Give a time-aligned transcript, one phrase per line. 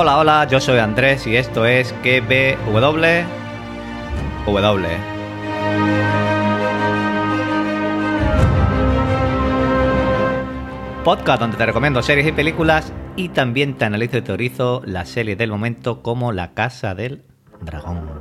[0.00, 3.04] Hola, hola, yo soy Andrés y esto es KBW.
[4.46, 4.88] W.
[11.02, 15.34] Podcast donde te recomiendo series y películas y también te analizo y teorizo la serie
[15.34, 17.24] del momento como La Casa del
[17.60, 18.17] Dragón.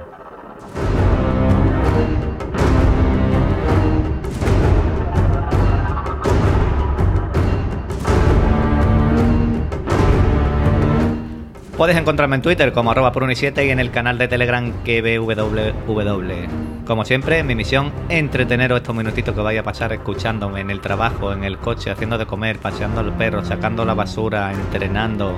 [11.77, 16.85] Puedes encontrarme en Twitter como arroba por 7 y en el canal de Telegram KBWW.
[16.87, 21.33] Como siempre, mi misión entreteneros estos minutitos que vaya a pasar escuchándome en el trabajo,
[21.33, 25.37] en el coche, haciendo de comer, paseando al perro, sacando la basura, entrenando,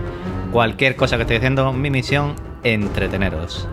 [0.54, 3.68] cualquier cosa que esté haciendo, mi misión entreteneros.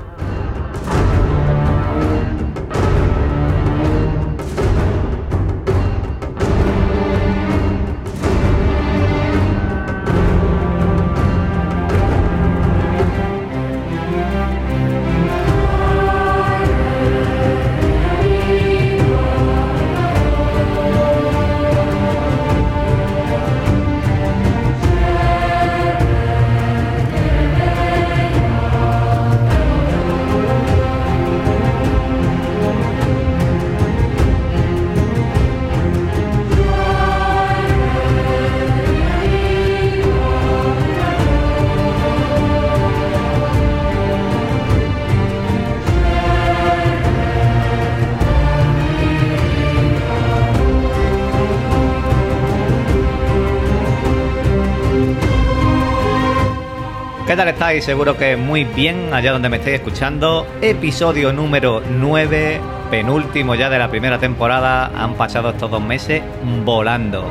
[57.37, 57.85] ¿Qué tal estáis?
[57.85, 60.47] Seguro que muy bien allá donde me estáis escuchando.
[60.63, 62.59] Episodio número 9,
[62.91, 64.87] penúltimo ya de la primera temporada.
[64.87, 66.23] Han pasado estos dos meses
[66.65, 67.27] volando.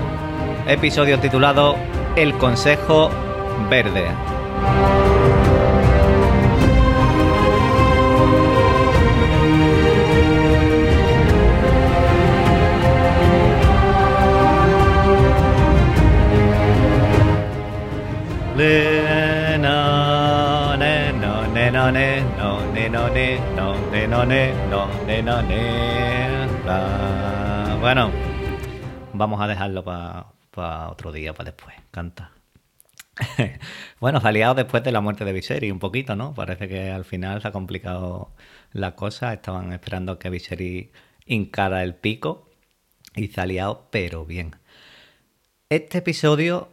[0.67, 1.75] Episodio titulado
[2.15, 3.09] El Consejo
[3.67, 4.05] Verde.
[18.55, 18.94] Le,
[24.15, 27.77] no, ne, no, ne, no, ne, la.
[27.81, 28.09] Bueno,
[29.11, 31.75] vamos a dejarlo para otro día, para después.
[31.91, 32.31] Canta.
[33.99, 36.33] bueno, liado después de la muerte de Viserys un poquito, ¿no?
[36.33, 38.33] Parece que al final se ha complicado
[38.71, 39.33] la cosa.
[39.33, 40.91] Estaban esperando que Viserys
[41.25, 42.49] hincara el pico
[43.15, 44.55] y se ha liado, pero bien.
[45.67, 46.69] Este episodio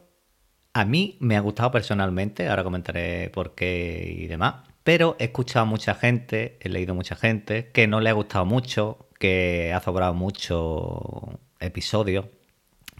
[0.74, 5.64] a mí me ha gustado personalmente, ahora comentaré por qué y demás, pero he escuchado
[5.64, 9.80] a mucha gente, he leído mucha gente que no le ha gustado mucho, que ha
[9.80, 12.30] sobrado mucho episodio,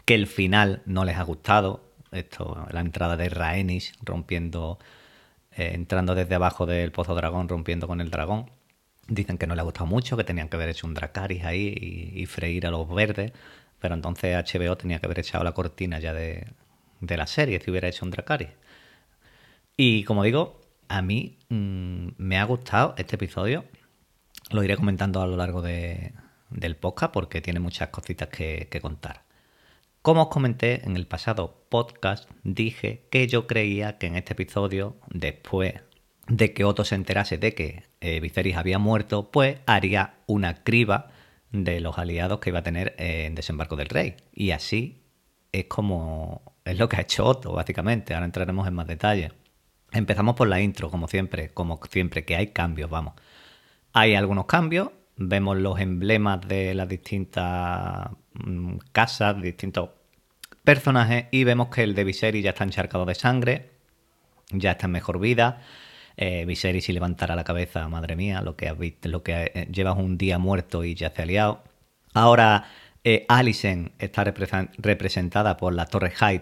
[0.05, 4.79] que el final no les ha gustado, esto, la entrada de Rhaenys rompiendo,
[5.57, 8.51] eh, entrando desde abajo del Pozo Dragón, rompiendo con el dragón.
[9.09, 12.13] Dicen que no le ha gustado mucho, que tenían que haber hecho un Dracaris ahí
[12.15, 13.33] y, y freír a los verdes,
[13.81, 16.47] pero entonces HBO tenía que haber echado la cortina ya de,
[17.01, 18.51] de la serie si hubiera hecho un Dracarys.
[19.77, 20.62] Y como digo,
[20.93, 23.65] a mí mmm, me ha gustado este episodio.
[24.51, 26.13] Lo iré comentando a lo largo de,
[26.51, 29.25] del podcast porque tiene muchas cositas que, que, contar.
[30.03, 34.97] Como os comenté en el pasado podcast, dije que yo creía que en este episodio,
[35.09, 35.75] después
[36.29, 41.11] de que Otto se enterase de que eh, Viserys había muerto, pues haría una criba
[41.53, 44.17] de los aliados que iba a tener en Desembarco del Rey.
[44.35, 45.03] Y así
[45.53, 48.15] es como es lo que ha hecho Otto, básicamente.
[48.15, 49.33] Ahora entraremos en más detalle.
[49.93, 53.15] Empezamos por la intro, como siempre, como siempre, que hay cambios, vamos.
[53.93, 59.91] Hay algunos cambios, vemos los emblemas de las distintas mmm, casas, distintos
[60.65, 63.71] personajes, y vemos que el de Viserys ya está encharcado de sangre,
[64.51, 65.61] ya está en mejor vida.
[66.17, 68.75] Eh, Viserys si levantara la cabeza, madre mía, lo que,
[69.25, 71.65] que eh, llevas un día muerto y ya se ha liado.
[72.15, 72.65] Ahora
[73.05, 74.47] eh, Alicent está repre
[74.79, 76.41] representada por la torre High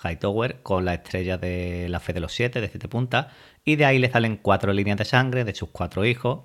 [0.00, 3.26] Tower, High Tower, con la estrella de la fe de los siete, de siete puntas,
[3.64, 6.40] y de ahí le salen cuatro líneas de sangre de sus cuatro hijos.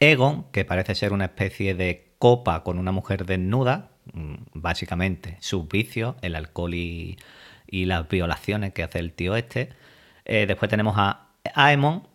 [0.00, 5.68] Egon, que parece ser una especie de copa con una mujer desnuda, mm, básicamente sus
[5.68, 7.18] vicios, el alcohol y,
[7.66, 9.70] y las violaciones que hace el tío este.
[10.24, 12.06] Eh, después tenemos a Aemon,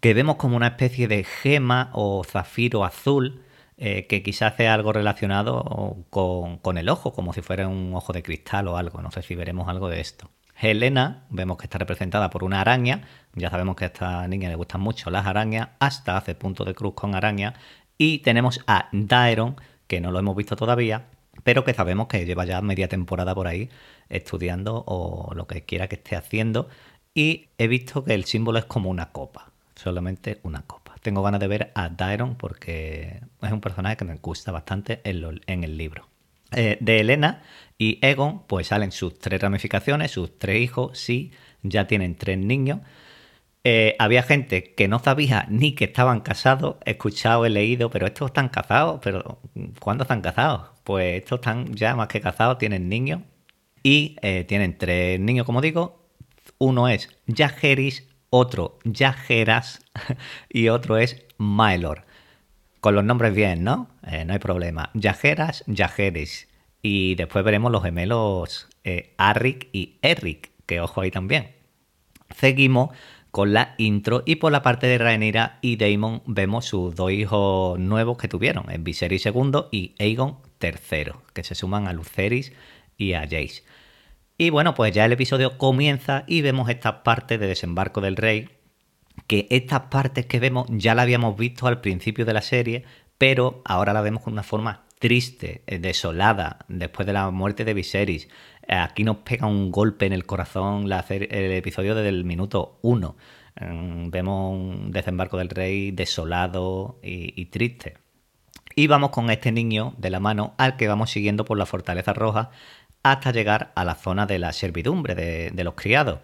[0.00, 3.42] que vemos como una especie de gema o zafiro azul,
[3.80, 8.12] eh, que quizás hace algo relacionado con, con, el ojo, como si fuera un ojo
[8.12, 9.02] de cristal o algo.
[9.02, 10.30] No sé si veremos algo de esto.
[10.60, 13.02] Helena, vemos que está representada por una araña.
[13.34, 16.74] Ya sabemos que a esta niña le gustan mucho las arañas, hasta hace punto de
[16.74, 17.54] cruz con araña.
[17.98, 19.56] Y tenemos a Daeron,
[19.86, 21.06] que no lo hemos visto todavía,
[21.42, 23.70] pero que sabemos que lleva ya media temporada por ahí
[24.08, 26.68] estudiando o lo que quiera que esté haciendo
[27.14, 30.79] y he visto que el símbolo es como una copa, solamente una copa.
[31.00, 35.64] Tengo ganas de ver a Dairon porque es un personaje que me gusta bastante en,
[35.64, 36.08] el libro.
[36.52, 37.42] Eh, de Elena
[37.78, 41.32] y Egon, pues salen sus tres ramificaciones, sus tres hijos, sí,
[41.62, 42.80] ya tienen tres niños.
[43.62, 48.06] Eh, había gente que no sabía ni que estaban casados, he escuchado, he leído, pero
[48.06, 49.40] estos están casados, pero
[49.78, 50.70] ¿cuándo están casados?
[50.82, 53.20] Pues estos están ya más que casados, tienen niños
[53.82, 56.00] y eh, tienen tres niños, como digo.
[56.58, 59.80] Uno es Yajeris, otro Yajeras
[60.48, 62.04] y otro es Maelor.
[62.80, 63.88] Con los nombres bien, ¿no?
[64.06, 64.90] Eh, no hay problema.
[64.94, 66.48] Yajeras, Yajeris.
[66.82, 68.68] Y después veremos los gemelos
[69.18, 71.50] Arric y Eric, que ojo ahí también.
[72.34, 72.90] Seguimos
[73.30, 77.78] con la intro y por la parte de Rhaenyra y Daemon vemos sus dos hijos
[77.78, 82.52] nuevos que tuvieron, Viserys II y Aegon III, que se suman a Lucerys
[82.96, 83.62] y a Jace.
[84.40, 88.48] Y bueno, pues ya el episodio comienza y vemos estas partes de desembarco del rey,
[89.26, 92.84] que estas partes que vemos ya la habíamos visto al principio de la serie,
[93.18, 97.74] pero ahora la vemos con una forma triste, eh, desolada, después de la muerte de
[97.74, 98.28] Viserys.
[98.66, 103.18] Eh, aquí nos pega un golpe en el corazón el episodio desde el minuto uno.
[103.60, 107.98] Mm, vemos un desembarco del rey desolado y, triste.
[108.74, 112.14] Y vamos con este niño de la mano al que vamos siguiendo por la fortaleza
[112.14, 112.52] roja
[113.02, 116.20] hasta llegar a la zona de la servidumbre de, los criados.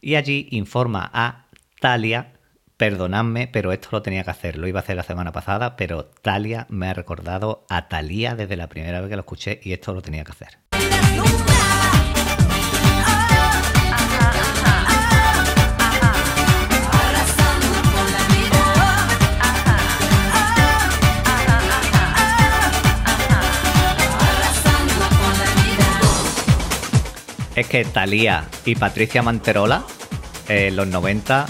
[0.00, 1.46] Y allí informa a
[1.80, 2.32] Talia
[2.76, 4.56] Perdonadme, pero esto lo tenía que hacer.
[4.56, 8.56] Lo iba a hacer la semana pasada, pero Talia me ha recordado a Talía desde
[8.56, 11.49] la primera vez que lo escuché y esto lo tenía que hacer.
[27.54, 29.84] Es que Talía y Patricia Manterola
[30.48, 31.46] en los 90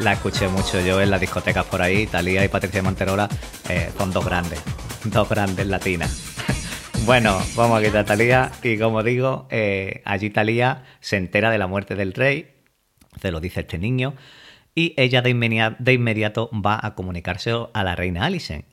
[0.00, 2.06] la escuché mucho yo en las discotecas por ahí.
[2.06, 3.28] Talía y Patricia Manterola
[3.68, 4.62] eh, son dos grandes,
[5.04, 6.34] dos grandes latinas.
[7.04, 11.58] bueno, vamos a quitar a Talía y como digo, eh, allí Talía se entera de
[11.58, 12.54] la muerte del rey,
[13.20, 14.14] se lo dice este niño,
[14.74, 18.66] y ella de, inmediato, va a comunicarse a la reina Alicent.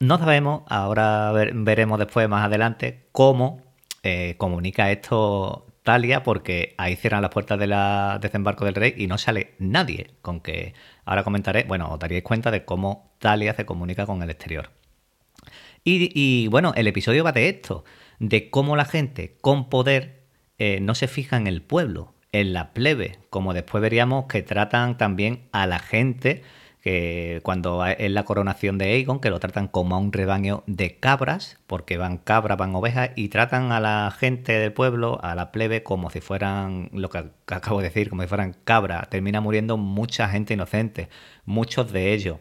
[0.00, 3.63] No sabemos, ahora veremos después más adelante, cómo
[4.04, 7.74] eh, comunica esto Talia porque ahí cierran las puertas del
[8.20, 10.74] desembarco del rey y no sale nadie, con que
[11.06, 14.70] ahora comentaré, bueno, os daríais cuenta de cómo Talia se comunica con el exterior.
[15.86, 17.84] Y, bueno, el episodio va de esto,
[18.18, 20.24] de cómo la gente con poder
[20.58, 24.98] eh, no se fija en el pueblo, en la plebe, como después veríamos que tratan
[24.98, 26.42] también a la gente
[26.84, 30.98] que cuando es la coronación de Aegon, que lo tratan como a un rebaño de
[30.98, 35.50] cabras, porque van cabras, van ovejas, y tratan a la gente del pueblo, a la
[35.50, 39.08] plebe, como si fueran, lo que acabo de decir, como si fueran cabras.
[39.08, 41.08] Termina muriendo mucha gente inocente,
[41.46, 42.38] muchos de ellos.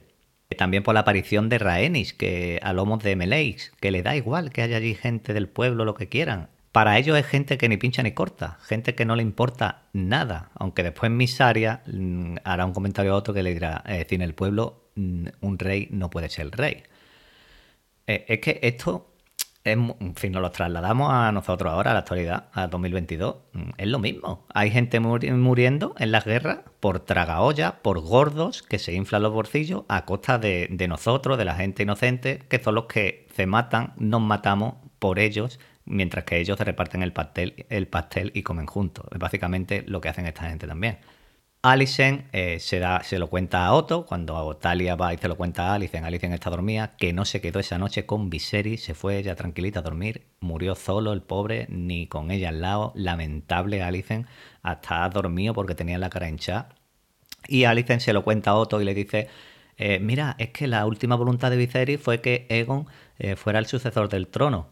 [0.57, 4.51] También por la aparición de Rhaenys, que a lomos de Meleix, que le da igual
[4.51, 6.50] que haya allí gente del pueblo, lo que quieran.
[6.74, 10.50] Para ellos es gente que ni pincha ni corta, gente que no le importa nada,
[10.56, 14.24] aunque después Misaria mm, hará un comentario a otro que le dirá, es decir, en
[14.24, 16.81] el pueblo mm, un rey no puede ser rey.
[18.08, 19.14] Eh, es que esto,
[19.64, 23.88] en fin, nos lo trasladamos a nosotros ahora, a la actualidad, a 2022, mm, es
[23.88, 24.48] lo mismo.
[24.51, 29.84] Hay gente muriendo en las guerras por tragaolla, por gordos que se inflan los bolsillos
[29.89, 33.94] a costa de, de nosotros, de la gente inocente, que son los que se matan,
[33.98, 38.66] nos matamos por ellos mientras que ellos se reparten el pastel, el pastel y comen
[38.68, 39.06] juntos.
[39.12, 41.00] Es básicamente lo que hacen esta gente también.
[41.66, 45.70] Alicent eh, se, se lo cuenta a Otto, cuando Talia va y se lo cuenta
[45.70, 49.18] a Alicent, Alicent está dormida, que no se quedó esa noche con Viserys, se fue
[49.18, 54.28] ella tranquilita a dormir, murió solo el pobre, ni con ella al lado, lamentable Alicent,
[54.62, 56.68] hasta ha dormido porque tenía la cara hinchada.
[57.48, 59.30] Y Alicent se lo cuenta a Otto y le dice,
[59.78, 62.88] eh, mira, es que la última voluntad de Viserys fue que Egon
[63.20, 64.68] eh, fuera el sucesor del trono.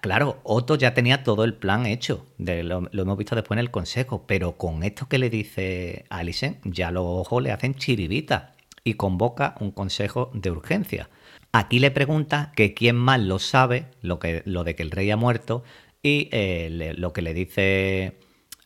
[0.00, 4.24] Claro, Otto ya tenía todo el plan hecho, lo, hemos visto después en el consejo,
[4.26, 8.54] pero con esto que le dice Alicent, ya los ojos le hacen chiribita
[8.84, 11.08] y convoca un consejo de urgencia.
[11.52, 15.10] Aquí le pregunta que quién más lo sabe, lo, que, lo de que el rey
[15.10, 15.64] ha muerto,
[16.02, 18.18] y eh, lo que le dice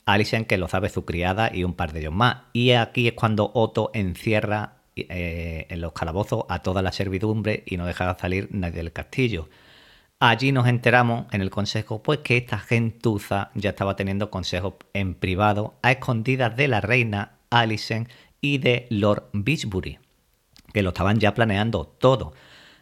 [0.04, 2.42] Alicent que lo sabe su criada y un par de ellos más.
[2.52, 7.76] Y aquí es cuando Otto encierra eh, en los calabozos a toda la servidumbre y
[7.76, 9.48] no deja salir nadie del castillo.
[10.24, 15.16] Allí nos enteramos en el consejo pues que esta gentuza ya estaba teniendo consejos en
[15.16, 18.08] privado a escondidas de la reina Alicent
[18.40, 19.98] y de Lord Beachbury,
[20.72, 22.34] que lo estaban ya planeando todo.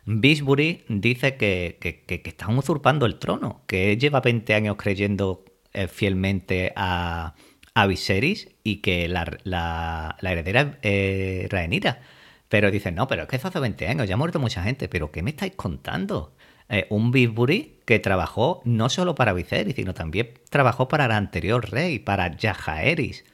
[0.04, 6.74] Beachbury dice que, que, están usurpando el trono, que lleva 20 años creyendo eh, fielmente
[6.76, 7.36] a,
[7.72, 12.02] a Viserys y que la, la, heredera es eh, Rhaenyra.
[12.50, 14.90] Pero dicen, no, pero es que eso hace 20 años, ya ha muerto mucha gente.
[14.90, 16.34] ¿Pero qué me estáis contando?
[16.72, 21.68] Eh, un Bisbury que trabajó no solo para Viserys, sino también trabajó para el anterior
[21.68, 23.24] rey, para Jahaeris.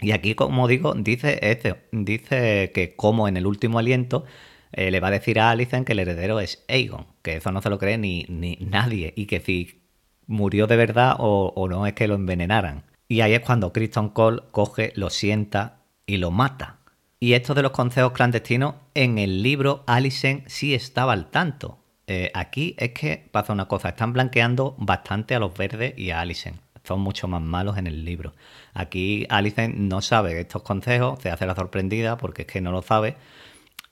[0.00, 4.24] Y aquí, como digo, dice, este, dice que como en el último aliento
[4.72, 7.60] eh, le va a decir a Alicent que el heredero es Aegon, que eso no
[7.60, 9.82] se lo cree ni, ni nadie, y que si
[10.26, 12.84] murió de verdad o, o no es que lo envenenaran.
[13.06, 16.78] Y ahí es cuando Kristen Cole coge, lo sienta y lo mata.
[17.20, 21.78] Y esto de los consejos clandestinos, en el libro Alicent sí estaba al tanto.
[22.10, 26.20] Eh, aquí es que pasa una cosa, están blanqueando bastante a los verdes y a
[26.20, 26.58] Alicent.
[26.82, 28.32] Son mucho más malos en el libro.
[28.72, 32.80] Aquí Alicent no sabe estos consejos, se hace la sorprendida porque es que no lo
[32.80, 33.16] sabe.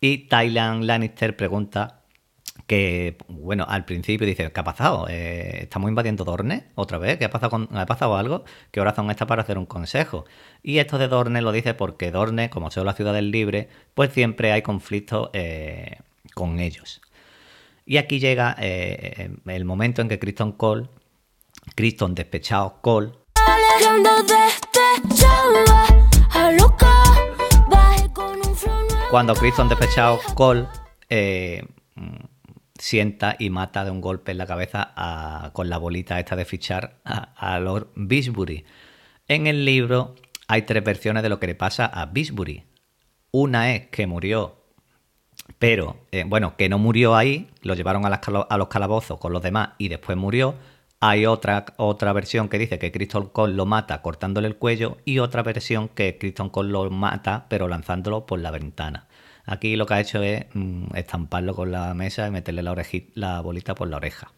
[0.00, 2.00] Y Tylan Lannister pregunta
[2.66, 5.06] que, bueno, al principio dice, ¿qué ha pasado?
[5.10, 7.18] Eh, ¿Estamos invadiendo Dorne otra vez?
[7.18, 8.44] ¿Qué ha pasado, con, ¿Ha pasado algo?
[8.70, 10.24] ¿Qué razón está para hacer un consejo?
[10.62, 14.12] Y esto de Dorne lo dice porque Dorne, como son la ciudad del libre, pues
[14.12, 15.98] siempre hay conflictos eh,
[16.34, 17.02] con ellos.
[17.88, 20.88] Y aquí llega eh, el momento en que Criston Cole,
[21.76, 23.12] Criston despechado Cole,
[29.08, 30.66] cuando Criston despechado Cole
[32.76, 36.98] sienta y mata de un golpe en la cabeza con la bolita esta de fichar
[37.04, 38.64] a, Lord Bisbury.
[39.28, 40.16] En el libro
[40.48, 42.64] hay tres versiones de lo que le pasa a Bisbury.
[43.30, 44.55] Una es que murió,
[45.58, 49.70] pero, eh, bueno, que no murió ahí, lo llevaron a, los calabozos con los demás
[49.78, 50.54] y después murió.
[51.00, 55.18] Hay otra, otra versión que dice que Crystal Cole lo mata cortándole el cuello y
[55.18, 59.06] otra versión que Crystal Cole lo mata pero lanzándolo por la ventana.
[59.46, 63.74] Aquí lo que ha hecho es mm, estamparlo con la mesa y meterle la, bolita
[63.74, 64.32] por la oreja.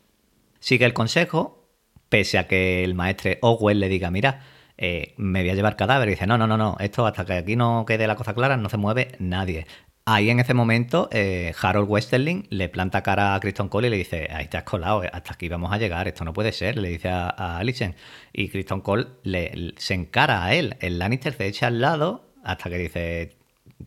[0.60, 1.68] Sigue el consejo,
[2.08, 4.42] pese a que el maestre Owen le diga, mira,
[4.76, 6.08] eh, me voy a llevar cadáver.
[6.10, 8.68] Dice, no, no, no, no, esto hasta que aquí no quede la cosa clara no
[8.68, 9.66] se mueve nadie.
[10.10, 13.98] Ahí en ese momento, eh, Harold Westerling le planta cara a Kristen Cole y le
[13.98, 16.78] dice, ahí te has colado, eh, hasta aquí vamos a llegar, esto no puede ser,
[16.78, 17.94] le dice a, a Alicent.
[18.32, 20.78] Y Kristen Cole le, se encara a él.
[20.80, 23.36] El Lannister se echa al lado hasta que dice,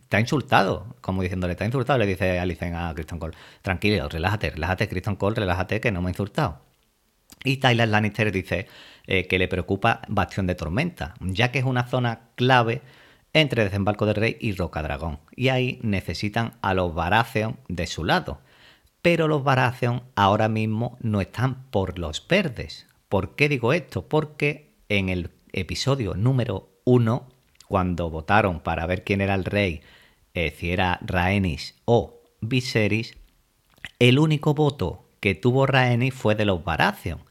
[0.10, 3.36] te ha insultado, como diciéndole, te ha insultado, le dice Alicent a Kristen Cole.
[3.64, 6.62] Tranquilo, relájate, relájate, Kristen Cole, relájate, que no me ha insultado.
[7.44, 8.68] Y Tyler Lannister dice
[9.08, 12.84] eh, que le preocupa Bastión de Tormenta, ya que es una zona clave
[13.34, 15.20] entre Desembarco del Rey y Roca Dragón.
[15.36, 18.40] Y ahí necesitan a los Baratheon de su lado.
[19.02, 22.88] Pero los Baratheon ahora mismo no están por los verdes.
[23.10, 24.08] ¿Por qué digo esto?
[24.08, 27.28] Porque en el episodio número 1
[27.72, 29.80] cuando votaron para ver quién era el rey,
[30.34, 33.16] eh, si era Rhaenys o Viserys,
[33.98, 37.22] el único voto que tuvo Rhaenys fue de los Baratheon,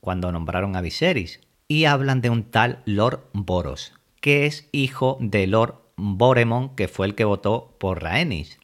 [0.00, 1.40] cuando nombraron a Viserys.
[1.68, 3.92] Y hablan de un tal Lord Boros,
[4.24, 8.58] que es hijo de Lord Boremon, que fue el que votó por Rhaenys.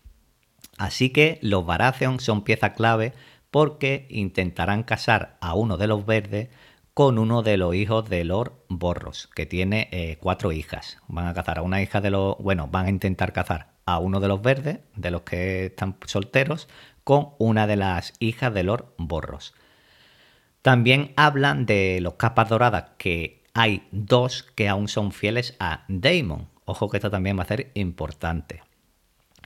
[0.78, 3.12] Así que los Baratheon son pieza clave
[3.50, 6.48] porque intentarán casar a uno de los verdes
[6.94, 10.96] con uno de los hijos de Lord Borros, que tiene eh, cuatro hijas.
[11.08, 12.38] Van a cazar a una hija de los.
[12.38, 16.70] Bueno, van a intentar cazar a uno de los verdes, de los que están solteros,
[17.04, 19.52] con una de las hijas de Lord Borros.
[20.62, 26.48] También hablan de los capas doradas, que hay dos que aún son fieles a Daemon.
[26.64, 28.62] Ojo que esto también va a ser importante.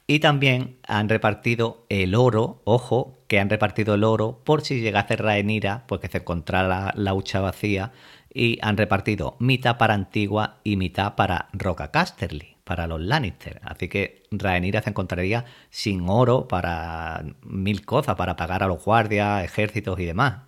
[0.07, 5.17] Y también han repartido el oro, ojo, que han repartido el oro por si llegase
[5.17, 7.93] Rhaenyra, pues que se encontrara la, hucha vacía,
[8.33, 13.63] y han repartido mitad para Antigua y mitad para Roca Casterly, para los Lannister.
[13.65, 19.43] Así que Rhaenyra se encontraría sin oro para mil cosas, para pagar a los guardias,
[19.43, 20.43] ejércitos y demás.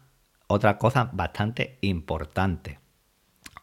[0.49, 2.79] Otra cosa bastante importante.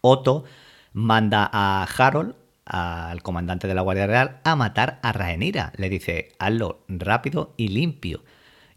[0.05, 0.43] Otto
[0.91, 5.71] manda a Harold al comandante de la Guardia Real a matar a Rhaenyra.
[5.77, 8.21] Le dice, hazlo rápido y limpio.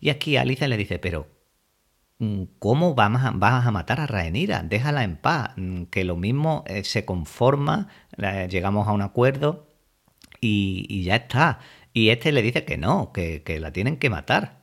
[0.01, 1.27] Y aquí Alicia le dice, pero
[2.19, 4.63] mm, ¿cómo vas a, matar a Rhaenyra?
[4.63, 7.89] Déjala en paz, mm, que lo mismo eh, se conforma,
[8.49, 9.67] llegamos a un acuerdo
[10.41, 11.59] y, ya está.
[11.93, 14.56] Y este le dice que no, que, la tienen que matar.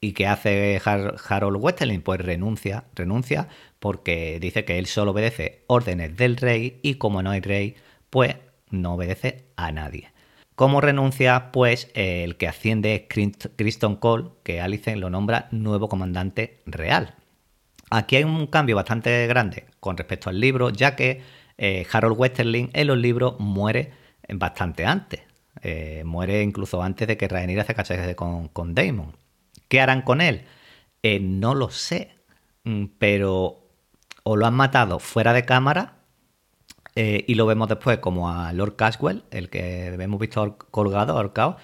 [0.00, 2.02] ¿Y qué hace Harold Westerling?
[2.02, 3.48] Pues renuncia, renuncia
[3.80, 7.74] porque dice que él solo obedece órdenes del rey y como no hay rey,
[8.10, 8.36] pues
[8.70, 10.12] no obedece a nadie.
[10.54, 11.50] ¿Cómo renuncia?
[11.52, 17.14] Pues el que asciende es Criston Cole, que Alice lo nombra nuevo comandante real.
[17.90, 21.22] Aquí hay un cambio bastante grande con respecto al libro, ya que
[21.58, 23.92] eh, Harold Westerling en los libros muere
[24.28, 25.20] bastante antes.
[25.62, 29.12] Eh, muere incluso antes de que Rhaenyra se casase con, con Daemon.
[29.68, 30.46] ¿Qué harán con él?
[31.02, 32.16] Eh, no lo sé,
[32.64, 33.64] mm, pero
[34.24, 35.98] o lo han matado fuera de cámara
[36.94, 41.56] eh, y lo vemos después como a Lord Caswell, el que hemos visto colgado, ahorcado,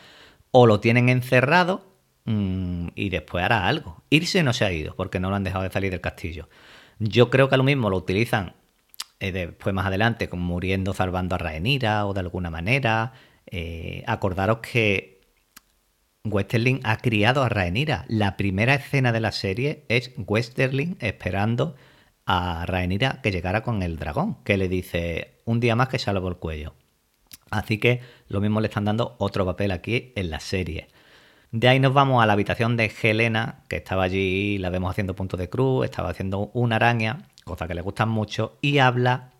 [0.50, 1.84] o lo tienen encerrado
[2.24, 4.04] mm, y después hará algo.
[4.10, 6.48] Irse no se ha ido porque no lo han dejado de salir del castillo.
[6.98, 8.54] Yo creo que a lo mismo lo utilizan
[9.20, 13.12] eh, después más adelante, como muriendo salvando a Rhaenyra o de alguna manera.
[14.06, 15.13] Acordaros que
[16.26, 18.06] Westerling ha criado a Rhaenyra.
[18.08, 21.76] La primera escena de la serie es Westerling esperando
[22.24, 26.28] a Rhaenyra que llegara con el dragón, que le dice un día más que salvo
[26.28, 26.72] el cuello.
[27.50, 30.88] Así que lo mismo le están dando otro papel aquí en la serie.
[31.52, 35.14] De ahí nos vamos a la habitación de Helena, que estaba allí, la vemos haciendo
[35.14, 39.30] puntos de cruz, estaba haciendo una araña, cosa que le gustan mucho, y habla,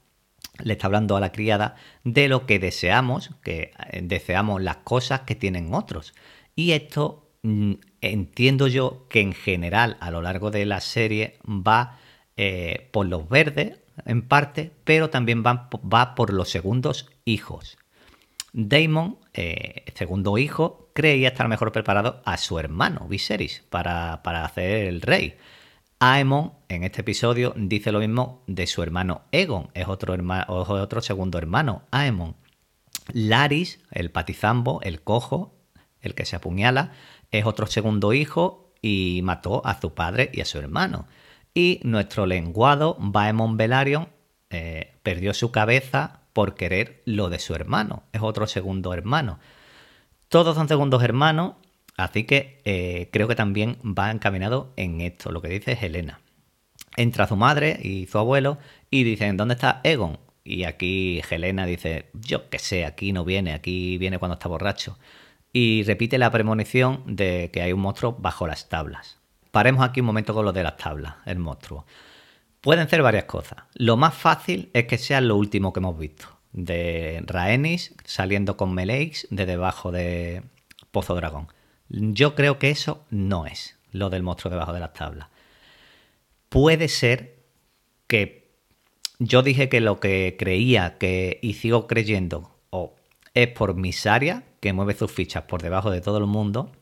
[0.62, 5.20] le está hablando a la criada de lo que deseamos, que eh, deseamos las cosas
[5.20, 6.12] que tienen otros.
[6.54, 11.98] Y esto mm, entiendo yo que en general a lo largo de la serie va
[12.36, 17.78] eh, por los verdes en parte, pero también va, va por los segundos hijos.
[18.52, 24.86] Damon, eh, segundo hijo, creía estar mejor preparado a su hermano Viserys para, para hacer
[24.86, 25.36] el rey.
[25.98, 31.00] Aemon, en este episodio, dice lo mismo de su hermano Egon, es otro, hermano, otro
[31.00, 32.36] segundo hermano, Aemon.
[33.12, 35.53] Laris, el patizambo, el cojo,
[36.04, 36.92] el que se apuñala,
[37.30, 41.06] es otro segundo hijo y mató a su padre y a su hermano.
[41.54, 44.08] Y nuestro lenguado, Baemon Velaryon,
[44.50, 48.02] eh, perdió su cabeza por querer lo de su hermano.
[48.12, 49.38] Es otro segundo hermano.
[50.28, 51.54] Todos son segundos hermanos,
[51.96, 56.20] así que eh, creo que también va encaminado en esto, lo que dice Helena.
[56.96, 58.58] Entra su madre y su abuelo
[58.90, 60.18] y dicen, ¿dónde está Egon?
[60.44, 64.98] Y aquí Helena dice, yo qué sé, aquí no viene, aquí viene cuando está borracho.
[65.56, 69.20] Y repite la premonición de que hay un monstruo bajo las tablas.
[69.52, 71.86] Paremos aquí un momento con lo de las tablas, el monstruo.
[72.60, 73.62] Pueden ser varias cosas.
[73.74, 76.26] Lo más fácil es que sea lo último que hemos visto.
[76.52, 80.42] De Rhaenys saliendo con Meleix de debajo de
[80.90, 81.46] Pozo Dragón.
[81.88, 85.28] Yo creo que eso no es lo del monstruo debajo de las tablas.
[86.48, 87.36] Puede ser
[88.08, 88.50] que
[89.20, 92.96] yo dije que lo que creía que y sigo creyendo o
[93.34, 96.72] es por Misaria, que mueve sus fichas por debajo de todo el mundo,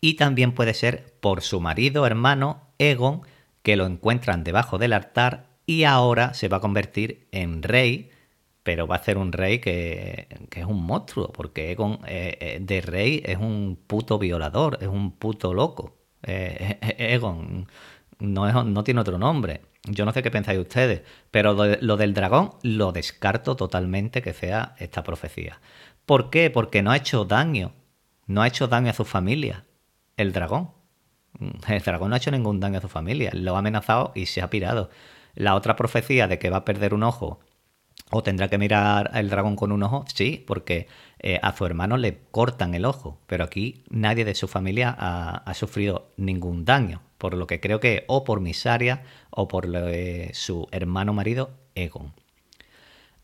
[0.00, 3.20] y también puede ser por su marido hermano Egon,
[3.62, 8.08] que lo encuentran debajo del altar y ahora se va a convertir en rey,
[8.62, 12.80] pero va a ser un rey que, es un monstruo, porque Egon eh, eh, de
[12.80, 15.94] rey es un puto violador, es un puto loco.
[16.22, 17.66] Eh, Egon
[18.20, 19.60] no, no tiene otro nombre.
[19.84, 24.76] Yo no sé qué pensáis ustedes, pero lo del dragón lo descarto totalmente que sea
[24.78, 25.60] esta profecía.
[26.06, 26.50] ¿Por qué?
[26.50, 27.72] Porque no ha hecho daño.
[28.26, 29.64] No ha hecho daño a su familia
[30.16, 30.70] el dragón.
[31.68, 34.42] El dragón no ha hecho ningún daño a su familia, lo ha amenazado y se
[34.42, 34.90] ha pirado.
[35.34, 37.40] La otra profecía de que va a perder un ojo
[38.10, 40.86] o tendrá que mirar al dragón con un ojo, sí, porque
[41.18, 45.54] eh, a su hermano le cortan el ojo, pero aquí nadie de su familia ha,
[45.54, 49.66] sufrido ningún daño, por lo que creo que o por Misaria o por
[50.34, 52.12] su hermano marido Egon.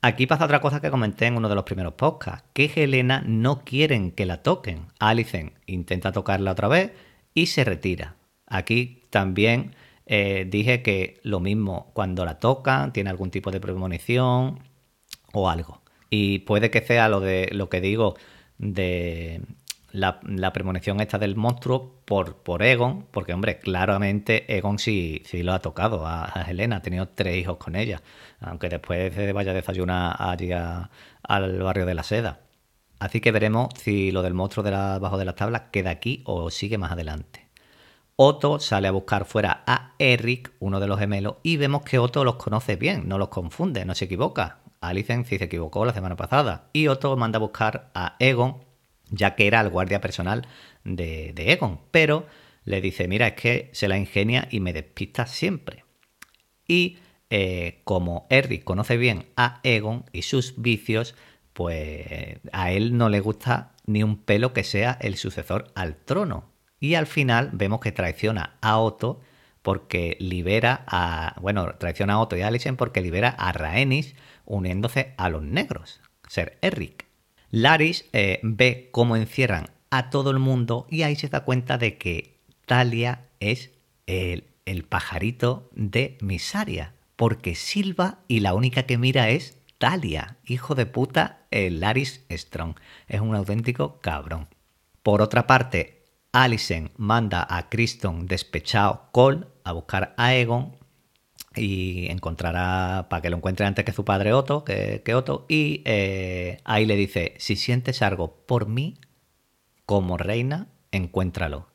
[0.01, 3.65] Aquí pasa otra cosa que comenté en uno de los primeros podcasts, que Helena no
[3.65, 4.87] quieren que la toquen.
[5.01, 6.93] Alicent intenta tocarla otra vez
[7.35, 8.15] y se retira.
[8.47, 9.75] Aquí también
[10.07, 14.61] eh, dije que lo mismo cuando la tocan, tiene algún tipo de premonición
[15.33, 15.83] o algo.
[16.11, 18.17] Y puede que sea lo de lo que digo
[18.59, 19.43] de
[19.91, 20.21] la,
[20.53, 25.61] premonición esta del monstruo por, por Egon, porque hombre, claramente Egon sí, sí lo ha
[25.61, 28.03] tocado a, Helena, ha tenido tres hijos con ella
[28.41, 32.41] aunque después se vaya a desayunar allí al barrio de la seda.
[32.99, 36.23] Así que veremos si lo del monstruo de la, bajo de las tablas queda aquí
[36.25, 37.49] o sigue más adelante.
[38.17, 42.25] Otto sale a buscar fuera a Eric, uno de los gemelos, y vemos que Otto
[42.25, 44.59] los conoce bien, no los confunde, no se equivoca.
[44.81, 46.69] Alicent sí se equivocó la semana pasada.
[46.73, 48.65] Y Otto manda a buscar a Egon,
[49.11, 50.47] ya que era el guardia personal
[50.85, 51.81] de, de Egon.
[51.91, 52.27] Pero
[52.65, 55.85] le dice, mira, es que se la ingenia y me despista siempre.
[56.67, 56.99] Y
[57.31, 61.15] eh, como Eric conoce bien a Egon y sus vicios,
[61.53, 62.07] pues
[62.53, 66.53] a él no le gusta ni un pelo que sea el sucesor al trono.
[66.79, 69.21] Y al final vemos que traiciona a Otto
[69.63, 71.35] porque libera a.
[71.41, 76.01] Bueno, traiciona a Otto y a Alicent porque libera a Rhaenys uniéndose a los negros,
[76.29, 77.08] ser Eric.
[77.51, 81.97] Laris eh, ve cómo encierran a todo el mundo y ahí se da cuenta de
[81.97, 83.71] que Talia es
[84.07, 84.45] el,
[84.89, 91.47] pajarito de Misaria porque silba y la única que mira es Talia, hijo de puta,
[91.51, 92.75] el Laris Strong.
[93.07, 94.49] Es un auténtico cabrón.
[95.03, 100.78] Por otra parte, Alicent manda a Criston despechado Cole a buscar a Egon
[101.55, 106.59] y encontrará para que lo encuentre antes que su padre Otto, que, Otto, y eh,
[106.65, 108.99] ahí le dice, si sientes algo por mí
[109.87, 111.69] como reina, encuéntralo.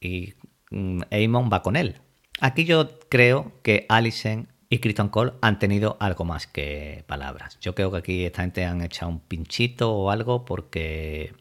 [0.00, 0.34] Y
[0.70, 2.00] mm, Aemon va con él.
[2.40, 7.58] Aquí yo creo que Alicent y Kristen Cole han tenido algo más que palabras.
[7.60, 11.34] Yo creo que aquí esta gente han echado un pinchito o algo porque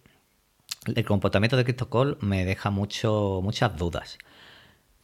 [0.86, 4.18] el comportamiento de Kristen Cole me deja mucho, muchas dudas.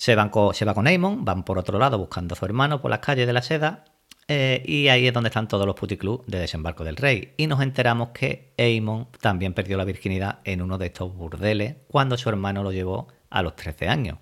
[0.01, 2.89] Se, van se va con Aemon, van por otro lado buscando a su hermano por
[2.89, 3.83] las calles de la seda
[4.27, 7.35] eh, y ahí es donde están todos los puticlubs de desembarco del rey.
[7.37, 12.17] Y nos enteramos que Aemon también perdió la virginidad en uno de estos burdeles cuando
[12.17, 14.17] su hermano lo llevó a los 13 años.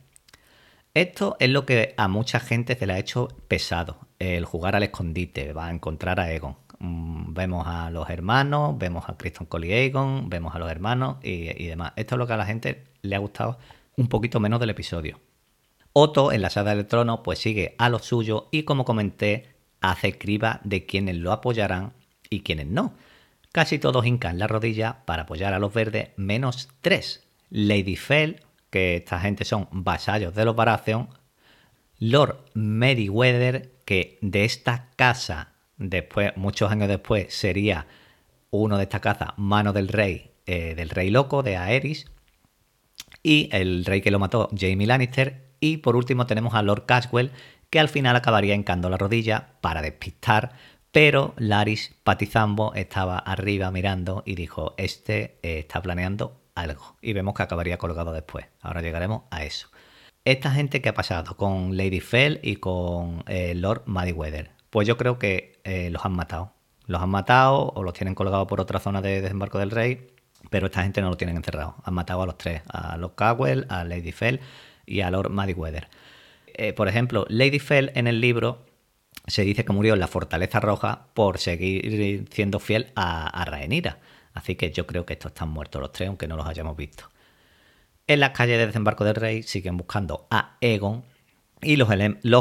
[0.93, 4.83] Esto es lo que a mucha gente se le ha hecho pesado, el jugar al
[4.83, 6.57] escondite, va a encontrar a Aegon.
[6.79, 11.19] Mm, vemos a los hermanos, vemos a Kristen Cole y Aegon, vemos a los hermanos
[11.23, 11.93] y demás.
[11.95, 13.57] Esto es lo que a la gente le ha gustado
[13.95, 15.21] un poquito menos del episodio.
[15.93, 20.17] Otto en la sala del trono pues sigue a lo suyo y como comenté hace
[20.17, 21.93] criba de quienes lo apoyarán
[22.29, 22.93] y quienes no.
[23.51, 27.27] Casi todos hincan la rodilla para apoyar a los verdes menos tres.
[27.49, 31.09] Lady Fell, que esta gente son vasallos de los Baratheon,
[31.97, 37.87] Lord Meriwether, que de esta casa, después, muchos años después, sería
[38.51, 42.05] uno de esta casa, mano del rey, eh, del rey loco, de Aerys,
[43.23, 47.31] y el rey que lo mató, Jamie Lannister, y por último tenemos a Lord Caswell,
[47.69, 50.53] que al final acabaría hincando la rodilla para despistar,
[50.91, 56.95] pero Laris Patizambo estaba arriba mirando y dijo, este eh, está planeando algo.
[57.01, 58.47] Y vemos que acabaría colgado después.
[58.61, 59.69] Ahora llegaremos a eso.
[60.25, 64.51] Esta gente que ha pasado con Lady Fell y con eh, Lord Weather.
[64.69, 66.53] Pues yo creo que eh, los han matado.
[66.85, 70.11] Los han matado o los tienen colgados por otra zona de desembarco del rey,
[70.49, 71.75] pero esta gente no lo tienen encerrado.
[71.83, 74.39] Han matado a los tres, a Lord Caswell, a Lady Fell
[74.89, 75.87] y a Lord Madiweather.
[76.47, 78.65] Eh, por ejemplo, Lady Fell en el libro
[79.27, 83.99] se dice que murió en la Fortaleza Roja por seguir siendo fiel a, a.
[84.33, 87.05] Así que yo creo que estos están muertos los tres, aunque no los hayamos visto.
[88.07, 91.03] En las calles de desembarco del rey siguen buscando a Egon
[91.61, 91.89] y los,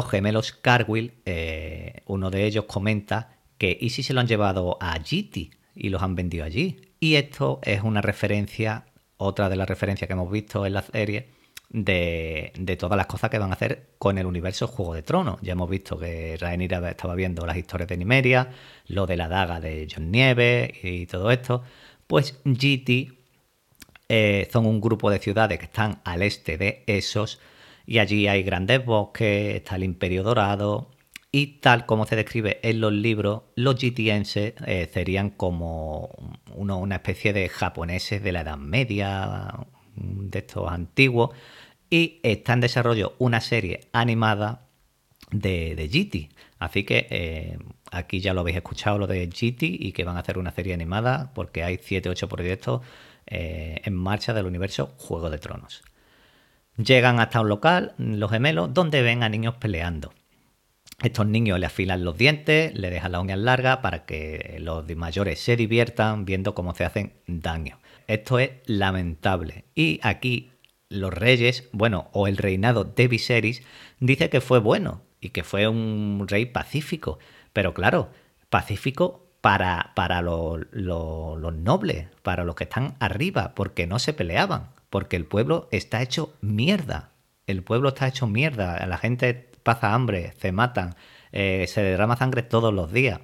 [0.09, 4.97] gemelos Carwill, eh, uno de ellos comenta que ¿y si se lo han llevado a
[4.99, 6.77] Giti y los han vendido allí?
[6.99, 8.85] Y esto es una referencia,
[9.17, 11.29] otra de las referencias que hemos visto en la serie,
[11.69, 15.39] de, todas las cosas que van a hacer con el universo Juego de Tronos.
[15.41, 18.49] Ya hemos visto que Rhaenyra estaba viendo las historias de Nimeria,
[18.87, 21.63] lo de la daga de John Nieve y todo esto.
[22.07, 23.13] Pues GT
[24.09, 27.39] eh, son un grupo de ciudades que están al este de esos
[27.85, 30.91] y allí hay grandes bosques, está el Imperio Dorado
[31.31, 36.09] y tal como se describe en los libros, los GTenses eh, serían como
[36.55, 39.53] una especie de japoneses de la Edad Media,
[39.99, 41.31] de estos antiguos,
[41.89, 44.67] y está en desarrollo una serie animada
[45.31, 46.29] de, de GT.
[46.59, 47.57] Así que eh,
[47.91, 50.73] aquí ya lo habéis escuchado lo de GT y que van a hacer una serie
[50.73, 52.81] animada porque hay 7-8 proyectos
[53.25, 55.83] eh, en marcha del universo Juego de Tronos.
[56.77, 60.13] Llegan hasta un local, los gemelos, donde ven a niños peleando.
[61.01, 65.39] Estos niños le afilan los dientes, le dejan las uñas largas para que los mayores
[65.39, 67.79] se diviertan viendo cómo se hacen daño.
[68.09, 69.65] Esto es lamentable.
[69.75, 70.51] Y aquí
[70.89, 73.61] los reyes, bueno, o el reinado de Viserys,
[73.99, 77.19] dice que fue bueno y que fue un rey pacífico.
[77.53, 78.09] Pero claro,
[78.49, 85.15] pacífico para, para los nobles, para los que están arriba, porque no se peleaban, porque
[85.15, 87.11] el pueblo está hecho mierda.
[87.45, 90.95] El pueblo está hecho mierda, la gente pasa hambre, se matan,
[91.31, 93.19] eh, se derrama sangre todos los días.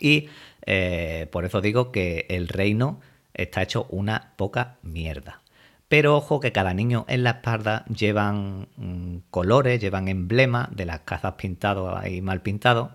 [0.00, 0.28] Y
[0.66, 3.00] eh, por eso digo que el reino
[3.38, 5.42] está hecho una poca mierda.
[5.88, 11.00] Pero ojo que cada niño en la espalda llevan mm, colores, llevan emblemas de las
[11.00, 12.90] casas pintados y mal pintados.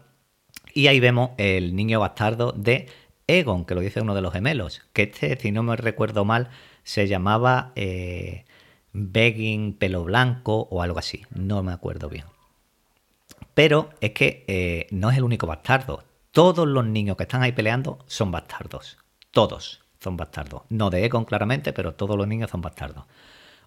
[0.73, 2.87] Y ahí vemos el niño bastardo de
[3.27, 4.83] Egon, que lo dice uno de los gemelos.
[4.93, 6.49] Que este, si no me recuerdo mal,
[6.83, 8.45] se llamaba eh,
[8.91, 11.23] Begging Pelo Blanco o algo así.
[11.31, 12.25] No me acuerdo bien.
[13.55, 16.03] Pero es que eh, no es el único bastardo.
[16.31, 18.97] Todos los niños que están ahí peleando son bastardos.
[19.31, 20.63] Todos son bastardos.
[20.69, 23.05] No de Egon, claramente, pero todos los niños son bastardos.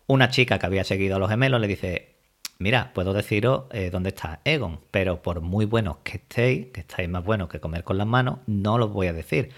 [0.06, 2.16] Una chica que había seguido a los gemelos le dice,
[2.58, 7.08] mira, puedo deciros eh, dónde está Egon, pero por muy buenos que estéis, que estáis
[7.08, 9.50] más buenos que comer con las manos, no los voy a decir.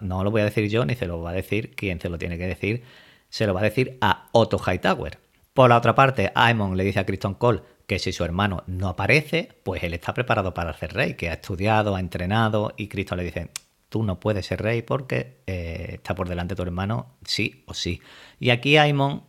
[0.00, 2.18] no lo voy a decir yo, ni se lo va a decir quien se lo
[2.18, 2.82] tiene que decir.
[3.28, 5.18] Se lo va a decir a Otto Hightower.
[5.52, 8.88] Por la otra parte, Aemon le dice a Kristen Cole que si su hermano no
[8.88, 13.14] aparece, pues él está preparado para ser rey, que ha estudiado, ha entrenado, y Cristo
[13.14, 13.50] le dice,
[13.94, 18.00] tú no puedes ser rey porque eh, está por delante tu hermano, sí o sí.
[18.40, 19.22] Y aquí a Aemon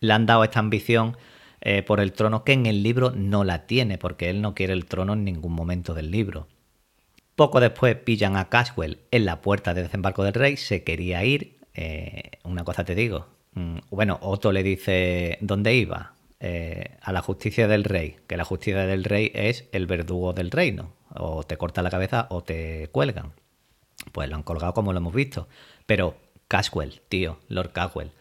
[0.00, 1.16] le han dado esta ambición
[1.60, 4.72] eh, por el trono que en el libro no la tiene, porque él no quiere
[4.72, 6.48] el trono en ningún momento del libro.
[7.36, 11.60] Poco después pillan a Caswell en la puerta de desembarco del rey, se quería ir.
[11.74, 13.28] Eh, una cosa te digo.
[13.54, 16.14] Mm, bueno, Otto le dice dónde iba.
[17.02, 20.92] A la justicia del rey, que la justicia del rey es el verdugo del reino.
[21.14, 23.32] O te corta la cabeza o te cuelgan.
[24.10, 25.48] Pues lo han colgado como lo hemos visto.
[25.86, 26.16] Pero
[26.48, 28.12] Caswell, tío, Lord Caswell,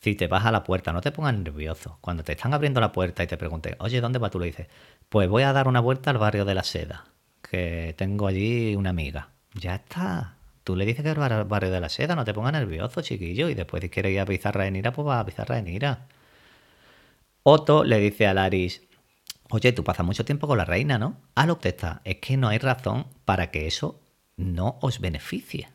[0.00, 1.98] si te vas a la puerta, no te pongas nervioso.
[2.00, 4.30] Cuando te están abriendo la puerta y te pregunten, oye, ¿dónde vas?
[4.30, 4.68] Tú le dices,
[5.08, 7.04] pues voy a dar una vuelta al barrio de la seda
[7.50, 9.30] que tengo allí una amiga.
[9.54, 10.36] Ya está.
[10.64, 13.48] Tú le dices que es el barrio de la seda, no te pongas nervioso, chiquillo.
[13.48, 16.06] Y después si quieres ir a Pizarra de Nira, pues vas a Pizarra de Nira.
[17.42, 18.82] Otto le dice a Laris,
[19.50, 21.16] oye, tú pasas mucho tiempo con la reina, ¿no?
[21.34, 24.00] A lo que está, es que no hay razón para que eso
[24.38, 25.68] no os beneficie.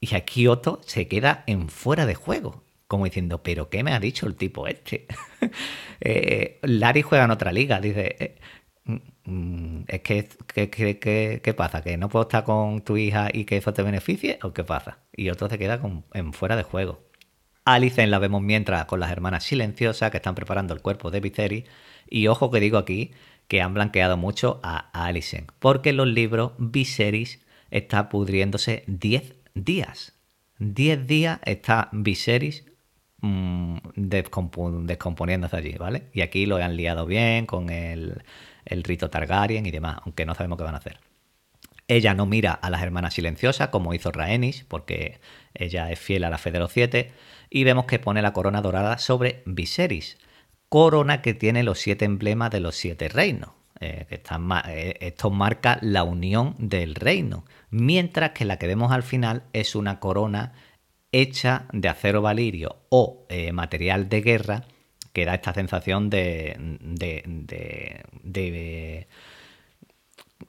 [0.00, 4.00] Y aquí Otto se queda en fuera de juego, como diciendo, ¿pero qué me ha
[4.00, 5.06] dicho el tipo este?
[6.00, 8.38] eh, Laris juega en otra liga, dice, eh,
[9.24, 10.28] Mm, es que,
[11.42, 11.82] ¿qué pasa?
[11.82, 14.38] ¿Que no puedo estar con tu hija y que eso te beneficie?
[14.42, 14.98] ¿O qué pasa?
[15.16, 15.80] Y otro se queda
[16.12, 17.02] en fuera de juego.
[17.64, 21.64] Alicent la vemos mientras con las hermanas silenciosas que están preparando el cuerpo de Viserys.
[22.08, 23.12] Y ojo que digo aquí
[23.48, 25.50] que han blanqueado mucho a Alicent.
[25.58, 27.43] Porque en los libros Viserys
[27.74, 30.14] está pudriéndose 10 días.
[30.60, 32.64] 10 días está Viserys
[33.20, 36.04] mmm, descomponiéndose allí, ¿vale?
[36.12, 38.22] Y aquí lo han liado bien con el
[38.64, 41.00] rito Targaryen y demás, aunque no sabemos qué van a hacer.
[41.88, 45.20] Ella no mira a las hermanas silenciosas como hizo Rhaenys, porque
[45.52, 47.12] ella es fiel a la fe de los siete,
[47.50, 50.16] y vemos que pone la corona dorada sobre Viserys,
[50.68, 53.50] corona que tiene los siete emblemas de los siete reinos.
[53.80, 59.42] Eh, eh, esto marca la unión del reino, mientras que la que vemos al final
[59.52, 60.52] es una corona
[61.10, 64.64] hecha de acero valirio o eh, material de guerra
[65.12, 69.06] que da esta sensación de, de,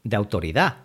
[0.03, 0.77] de, autoridad.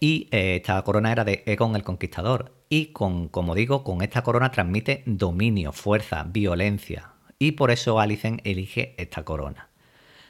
[0.00, 2.52] Y eh, esta corona era de Egon el Conquistador.
[2.68, 7.12] Y con, como digo, con esta corona transmite dominio, fuerza, violencia.
[7.38, 9.68] Y por eso Alicent elige esta corona.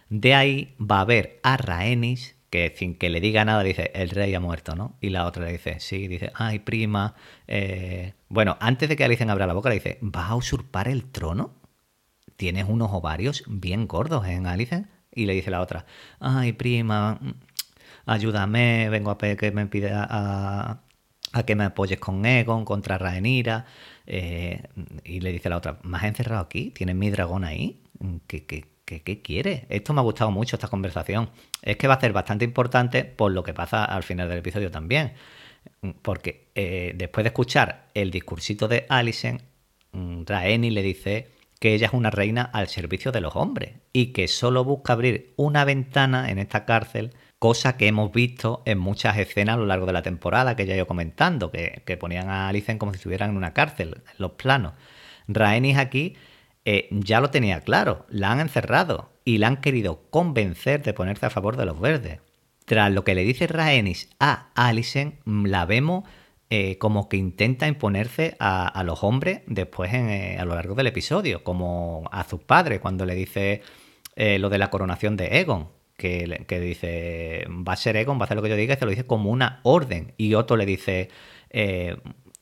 [0.08, 4.10] De ahí va a ver a Rhaenys, que sin que le diga nada dice, el
[4.10, 4.96] rey ha muerto, ¿no?
[5.00, 7.14] Y la otra le dice, sí, dice, ay, prima.
[7.48, 11.06] Eh, bueno, antes de que Alicent abra la boca, le dice, ¿vas a usurpar el
[11.06, 11.62] trono?
[12.42, 14.84] tienes unos ovarios bien gordos en Alice.
[15.14, 15.86] Y le dice la otra,
[16.18, 17.20] ay prima,
[18.06, 20.80] ayúdame, vengo a que me pide a,
[21.46, 23.66] que me apoyes con Egon contra Rhaenyra.
[24.06, 24.62] Eh,
[25.04, 26.70] y le dice la otra, ¿me has encerrado aquí?
[26.70, 27.82] ¿Tienes mi dragón ahí?
[28.26, 29.66] ¿Qué, qué, qué, quiere?
[29.68, 31.30] Esto me ha gustado mucho, esta conversación.
[31.62, 34.70] Es que va a ser bastante importante por lo que pasa al final del episodio
[34.70, 35.12] también.
[36.02, 39.42] Porque eh, después de escuchar el discursito de Alicent,
[39.92, 41.28] mm, Rhaenys le dice
[41.60, 45.32] que ella es una reina al servicio de los hombres y que solo busca abrir
[45.36, 49.86] una ventana en esta cárcel, cosa que hemos visto en muchas escenas a lo largo
[49.86, 53.36] de la temporada que ya he comentando, que, ponían a Alicent como si estuvieran en
[53.36, 54.72] una cárcel, los planos.
[55.28, 56.16] Rhaenys aquí
[56.64, 61.26] eh, ya lo tenía claro, la han encerrado y la han querido convencer de ponerse
[61.26, 62.20] a favor de los verdes.
[62.64, 66.04] Tras lo que le dice Rhaenys a Alicent, la vemos
[66.50, 71.42] eh, como que intenta imponerse a, los hombres después eh, a lo largo del episodio,
[71.42, 73.62] como a sus padres cuando le dice
[74.14, 78.36] lo de la coronación de Egon, que, dice, va a ser Egon, va a hacer
[78.36, 80.12] lo que yo diga, y se lo dice como una orden.
[80.18, 81.08] Y Otto le dice,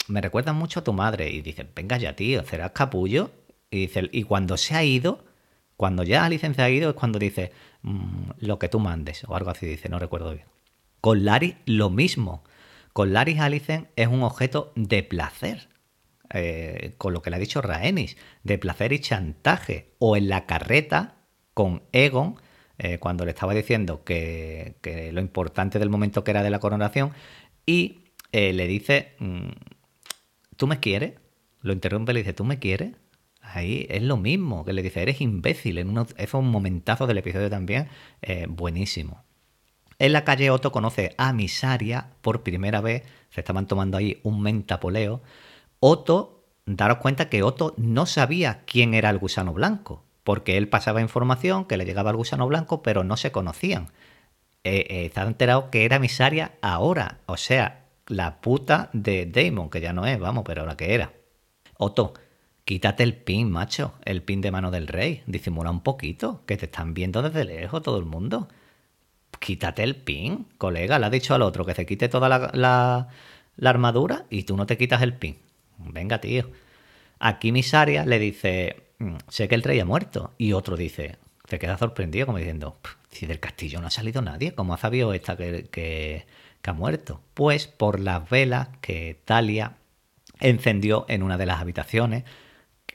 [0.08, 3.30] me recuerda mucho a tu madre, y dice, venga ya tío, serás capullo.
[3.70, 5.24] Y, dice, y cuando se ha ido,
[5.76, 7.52] cuando ya la licencia ha ido, es cuando dice,
[7.82, 10.46] mm, lo que tú mandes, o algo así dice, no recuerdo bien.
[11.00, 12.44] Con Larry lo mismo.
[12.92, 15.68] Con Laris Alicent es un objeto de placer,
[16.32, 19.94] eh, con lo que le ha dicho Rhaenys, de placer y chantaje.
[19.98, 21.16] O en la carreta
[21.54, 22.36] con Egon,
[22.78, 24.76] eh, cuando le estaba diciendo que,
[25.12, 27.12] lo importante del momento que era de la coronación,
[27.64, 29.48] y eh, le dice, mm,
[30.56, 31.14] ¿tú me quieres?
[31.62, 32.92] Lo interrumpe le dice, ¿tú me quieres?
[33.52, 35.78] Ahí es lo mismo, que le dice, eres imbécil.
[35.78, 37.88] En uno, eso es un momentazo del episodio también,
[38.48, 39.24] buenísimo.
[40.00, 44.40] En la calle Otto conoce a Misaria por primera vez, se estaban tomando ahí un
[44.40, 45.20] mentapoleo.
[45.78, 51.02] Otto, daros cuenta que Otto no sabía quién era el gusano blanco, porque él pasaba
[51.02, 53.88] información que le llegaba al gusano blanco, pero no se conocían.
[54.64, 59.92] Eh, eh, enterado que era Misaria ahora, o sea, la puta de Damon, que ya
[59.92, 61.12] no es, vamos, pero la que era.
[61.76, 62.14] Otto,
[62.70, 66.66] quítate el pin, macho, el pin de mano del rey, disimula un poquito, que te
[66.66, 68.48] están viendo desde lejos todo el mundo
[69.40, 71.00] quítate el pin, colega.
[71.00, 73.08] Le ha dicho al otro que se quite toda la,
[73.60, 75.38] armadura y tú no te quitas el pin.
[75.78, 76.48] Venga, tío.
[77.18, 80.32] Aquí Misaria le dice, mm, sé que el rey ha muerto.
[80.38, 81.16] Y otro dice,
[81.48, 82.76] te quedas sorprendido como diciendo,
[83.10, 86.26] si del castillo no ha salido nadie, ¿cómo ha sabido esta que, que,
[86.62, 87.20] ha muerto?
[87.34, 89.76] Pues por las velas que Talia
[90.38, 92.24] encendió en una de las habitaciones,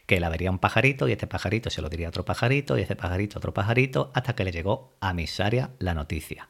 [0.06, 2.82] que la vería un pajarito y este pajarito se lo diría a otro pajarito y
[2.82, 6.50] este pajarito a otro pajarito, hasta que le llegó a Misaria la noticia.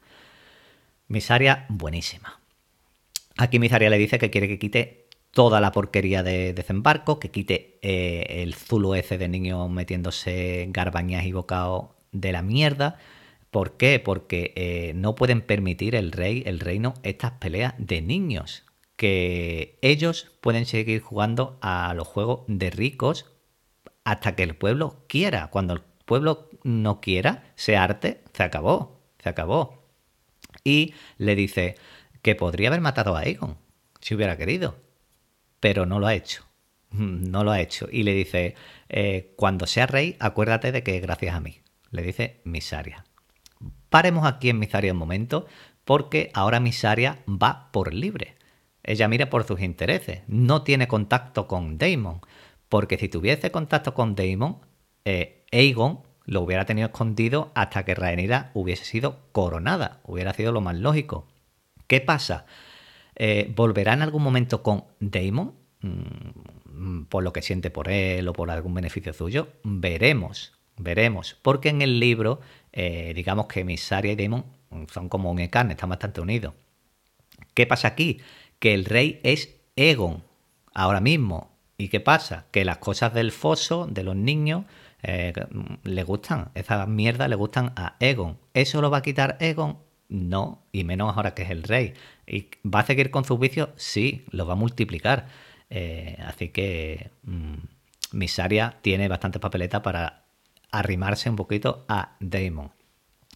[1.08, 2.40] Misaria, buenísima.
[3.38, 7.78] Aquí Misaria le dice que quiere que quite toda la porquería de desembarco, que quite
[7.82, 12.98] eh, el zulo ese de niños metiéndose garbañas y bocados de la mierda.
[13.52, 14.00] ¿Por qué?
[14.00, 18.64] Porque eh, no pueden permitir el rey, el reino, estas peleas de niños.
[18.96, 23.35] Que ellos pueden seguir jugando a los juegos de ricos
[24.06, 25.48] hasta que el pueblo quiera.
[25.48, 29.84] Cuando el pueblo no quiera, se arte, se acabó, se acabó.
[30.64, 31.76] Y le dice
[32.22, 33.58] que podría haber matado a Aegon
[34.00, 34.78] si hubiera querido,
[35.60, 36.46] pero no lo ha hecho.
[36.92, 37.90] No lo ha hecho.
[37.92, 38.56] Y le dice,
[38.88, 41.60] eh, cuando sea rey, acuérdate de que gracias a mí.
[41.92, 43.04] Le dice Misaria.
[43.90, 45.46] Paremos aquí en Misaria un momento,
[45.84, 48.36] porque ahora Misaria va por libre.
[48.84, 52.22] Ella mira por sus intereses, no tiene contacto con Daemon,
[52.70, 54.58] porque si tuviese contacto con Daemon,
[55.06, 60.00] eh, Aegon lo hubiera tenido escondido hasta que Rhaenyra hubiese sido coronada.
[60.04, 61.28] Hubiera sido lo más lógico.
[61.88, 62.46] ¿Qué pasa?
[63.16, 65.54] Eh, ¿Volverá en algún momento con Daemon?
[65.82, 69.50] Mm, por lo que siente por él o por algún beneficio suyo.
[69.64, 71.38] Veremos, veremos.
[71.42, 72.42] Porque en el libro,
[72.74, 74.46] eh, digamos que Misaria y Daemon
[74.92, 76.54] son como un carne, están bastante unidos.
[77.54, 78.20] ¿Qué pasa aquí?
[78.60, 80.24] Que el rey es Egon,
[80.74, 81.55] ahora mismo.
[81.78, 82.46] ¿Y qué pasa?
[82.52, 84.66] Que las cosas del foso, de los niños,
[85.04, 85.34] eh,
[85.84, 88.38] le gustan, esas mierdas le gustan a Egon.
[88.54, 89.78] ¿Eso lo va a quitar Egon?
[90.08, 91.94] No, y menos ahora que es el rey.
[92.28, 93.70] ¿Y va a seguir con sus vicios?
[93.76, 95.28] Sí, lo va a multiplicar.
[95.70, 97.56] Eh, así que mm,
[98.12, 100.26] Misaria tiene bastante papeleta para
[100.72, 102.72] arrimarse un poquito a Daemon.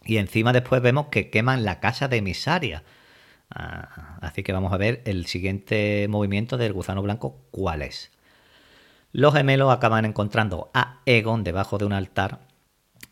[0.04, 2.84] Y encima después vemos que queman la casa de Misaria.
[3.50, 8.10] Ah, así que vamos a ver el siguiente movimiento del gusano blanco, cuál es.
[9.12, 12.40] Los gemelos acaban encontrando a Egon debajo de un altar.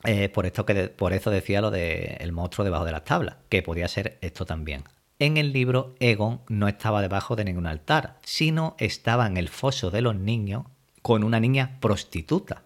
[0.04, 3.62] Eh, por, esto que por eso decía lo del monstruo debajo de las tablas, que
[3.62, 4.84] podía ser esto también.
[5.18, 9.90] En el libro, Egon no estaba debajo de ningún altar, sino estaba en el foso
[9.90, 10.66] de los niños
[11.02, 12.62] con una niña prostituta.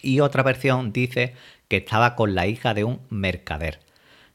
[0.00, 1.34] Y otra versión dice
[1.66, 3.80] que estaba con la hija de un mercader.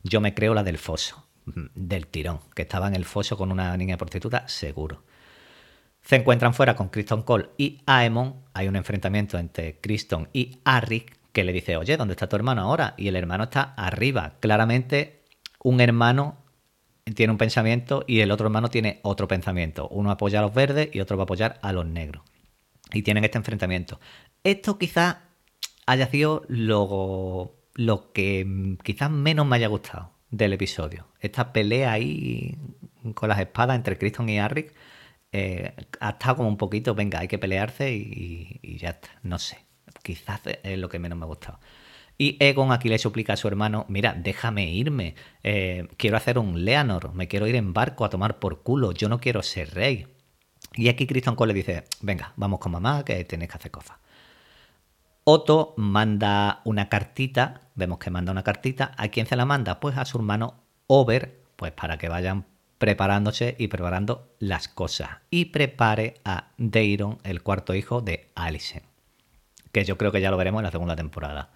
[0.03, 3.77] Yo me creo la del foso, del tirón, que estaba en el foso con una
[3.77, 5.03] niña prostituta, seguro.
[6.01, 8.35] Se encuentran fuera con Criston Cole y Aemon.
[8.53, 12.61] Hay un enfrentamiento entre Criston y Arrik que le dice, oye, ¿dónde está tu hermano
[12.61, 12.93] ahora?
[12.97, 14.33] Y el hermano está arriba.
[14.39, 15.23] Claramente,
[15.63, 16.37] un hermano
[17.15, 19.87] tiene un pensamiento y el otro hermano tiene otro pensamiento.
[19.89, 22.23] Uno apoya a los verdes y otro va a apoyar a los negros.
[22.93, 23.99] Y tienen este enfrentamiento.
[24.43, 25.17] Esto quizás
[25.85, 31.07] haya sido lo, lo que quizás menos me haya gustado del episodio.
[31.19, 32.57] Esta pelea ahí
[33.13, 34.73] con las espadas entre Criston y Arrik
[35.31, 39.09] eh, ha estado como un poquito, venga, hay que pelearse y, ya está.
[39.23, 39.65] No sé.
[40.03, 41.59] Quizás es lo que menos me ha gustado.
[42.17, 46.65] Y Egon aquí le suplica a su hermano, mira, déjame irme, eh, quiero hacer un
[46.65, 50.07] Leonor, me quiero ir en barco a tomar por culo, yo no quiero ser rey.
[50.73, 53.97] Y aquí Christian Cole le dice, venga, vamos con mamá, que tenéis que hacer cosas.
[55.23, 59.79] Otto manda una cartita, vemos que manda una cartita, ¿a quién se la manda?
[59.79, 62.45] Pues a su hermano Over, pues para que vayan
[62.81, 65.09] preparándose y preparando las cosas.
[65.29, 68.83] Y prepare a Deiron, el cuarto hijo de Alicent,
[69.71, 71.51] que yo creo que ya lo veremos en la segunda temporada.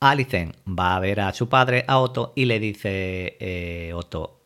[0.00, 4.42] Alicent va a ver a su padre, a Otto, y le dice, eh, Otto,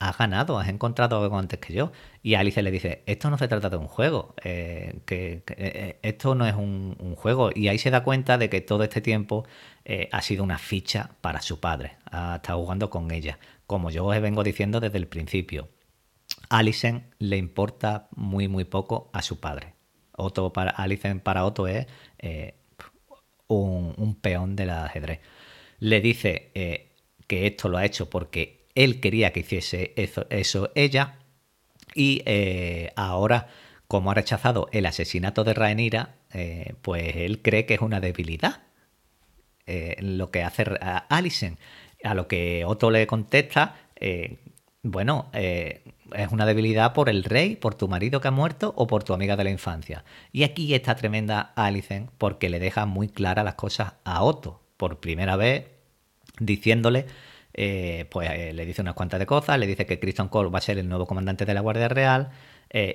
[0.00, 1.92] has ganado, has encontrado algo antes que yo.
[2.20, 6.34] Y Alice le dice, esto no se trata de un juego, eh, que, eh, esto
[6.34, 7.50] no es un, un, juego.
[7.54, 9.46] Y ahí se da cuenta de que todo este tiempo
[10.12, 11.96] ha sido una ficha para su padre.
[12.10, 13.38] Ha estado jugando con ella,
[13.70, 15.68] como yo os vengo diciendo desde el principio,
[16.48, 19.74] Alicent le importa muy muy poco a su padre.
[20.10, 21.86] Otto para, Alicent para Otto es
[22.18, 22.56] eh,
[23.46, 25.20] un, peón del ajedrez.
[25.78, 26.96] Le dice eh,
[27.28, 31.20] que esto lo ha hecho porque él quería que hiciese eso, ella
[31.94, 33.50] y eh, ahora
[33.86, 36.16] como ha rechazado el asesinato de Rhaenyra,
[36.82, 38.62] pues él cree que es una debilidad
[40.00, 40.64] lo que hace
[41.08, 41.56] Alicent.
[42.04, 44.38] A lo que Otto le contesta, eh,
[44.82, 45.82] bueno, eh,
[46.16, 49.12] es una debilidad por el rey, por tu marido que ha muerto o por tu
[49.12, 50.04] amiga de la infancia.
[50.32, 54.62] Y aquí está tremenda Alicent porque le deja muy claras las cosas a Otto.
[54.78, 55.66] Por primera vez
[56.38, 57.04] diciéndole,
[57.52, 60.62] eh, pues le dice unas cuantas de cosas, le dice que Christian Cole va a
[60.62, 62.30] ser el nuevo comandante de la Guardia Real,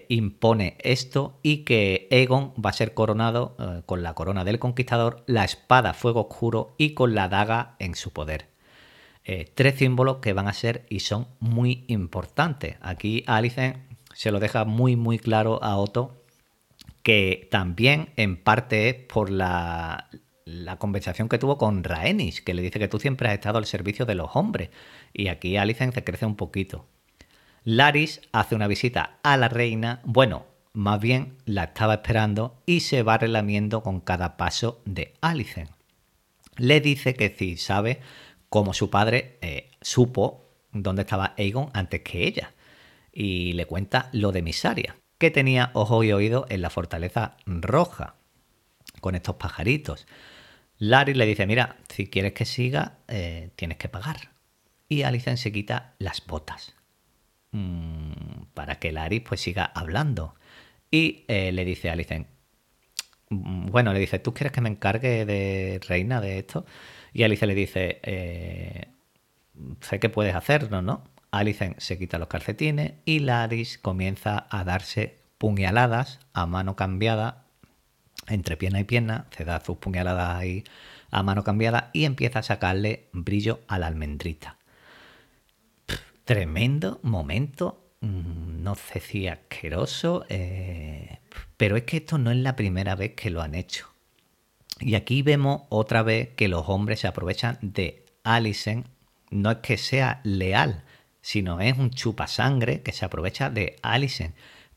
[0.08, 5.43] impone esto y que Egon va a ser coronado con la corona del conquistador, la
[5.43, 8.55] espada fuego oscuro y con la daga en su poder.
[9.28, 12.78] Eh, tres símbolos que van a ser y son muy importantes.
[12.82, 13.78] Aquí Alicent
[14.14, 16.22] se lo deja muy muy claro a Otto
[17.06, 20.10] que también en parte es por la,
[20.80, 24.08] conversación que tuvo con Rhaenys, que le dice que tú siempre has estado al servicio
[24.08, 24.70] de los hombres.
[25.14, 26.88] Y aquí Alicent se crece un poquito.
[27.64, 33.04] Laris hace una visita a la reina, bueno, más bien la estaba esperando y se
[33.04, 35.70] va relamiendo con cada paso de Alicent.
[36.58, 38.00] Le dice que si sabe
[38.56, 42.53] cómo su padre eh, supo dónde estaba Aegon antes que ella.
[43.12, 48.16] Y le cuenta lo de Misaria, que tenía ojo y oído en la fortaleza roja,
[49.01, 50.08] con estos pajaritos.
[50.78, 54.32] Laris le dice, mira, si quieres que siga, eh, tienes que pagar.
[54.88, 56.76] Y Alicent se quita las botas.
[57.51, 58.14] Mm,
[58.53, 60.36] para que Laris pues siga hablando.
[60.89, 62.26] Y eh, le dice a Alicent,
[63.32, 66.66] mm, bueno, le dice, ¿tú quieres que me encargue de reina de esto?
[67.16, 68.89] Y Alicent le dice, eh,
[69.80, 71.05] sé que puedes hacerlo, ¿no?
[71.32, 77.45] Alicent se quita los calcetines y Laris comienza a darse puñaladas a mano cambiada,
[78.28, 80.66] entre pierna y pierna, se da sus puñaladas ahí
[81.09, 84.57] a mano cambiada y empieza a sacarle brillo a la almendrita.
[86.26, 91.20] Tremendo momento, mm, no sé si asqueroso, eh,
[91.55, 93.95] pero es que esto no es la primera vez que lo han hecho.
[94.80, 98.88] Y aquí vemos otra vez que los hombres se aprovechan de Alicent.
[99.32, 100.84] No es que sea leal,
[101.22, 104.36] sino es un chupasangre que se aprovecha de Alicent.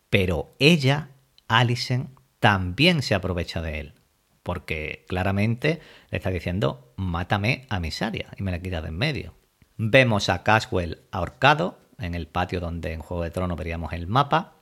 [0.09, 1.11] Pero ella,
[1.49, 3.95] Alicent, también se aprovecha de él.
[4.43, 5.81] Porque claramente
[6.11, 9.35] le está diciendo, mátame a Misaria y me la quita de en medio.
[9.77, 14.55] Vemos a Caswell ahorcado en el patio donde en Juego de Tronos veríamos el mapa.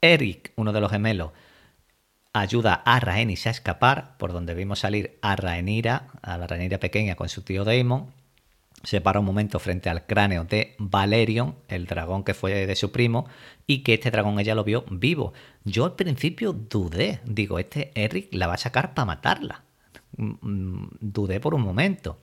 [0.00, 1.32] Eric, uno de los gemelos,
[2.32, 7.14] ayuda a Rhaenys a escapar, por donde vimos salir a Rhaenyra, a la Rhaenyra pequeña
[7.14, 8.10] con su tío Daemon.
[8.82, 12.90] Se para un momento frente al cráneo de Valerion, el dragón que fue de su
[12.90, 13.26] primo,
[13.66, 15.34] y que este dragón ella lo vio vivo.
[15.64, 19.62] Yo al principio dudé, digo, este Eric la va a sacar para matarla.
[20.16, 22.18] Mm, mm, dudé por un momento.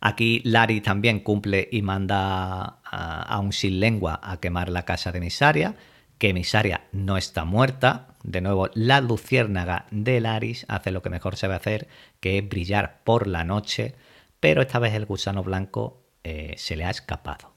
[0.00, 5.20] Aquí Larry también cumple y manda a, un sin lengua a quemar la casa de
[5.20, 5.74] Misaria,
[6.18, 8.14] que Misaria no está muerta.
[8.22, 11.88] De nuevo, la luciérnaga de Laris hace lo que mejor se sabe hacer,
[12.20, 13.94] que es brillar por la noche,
[14.40, 17.52] pero esta vez el gusano blanco eh, se le ha escapado.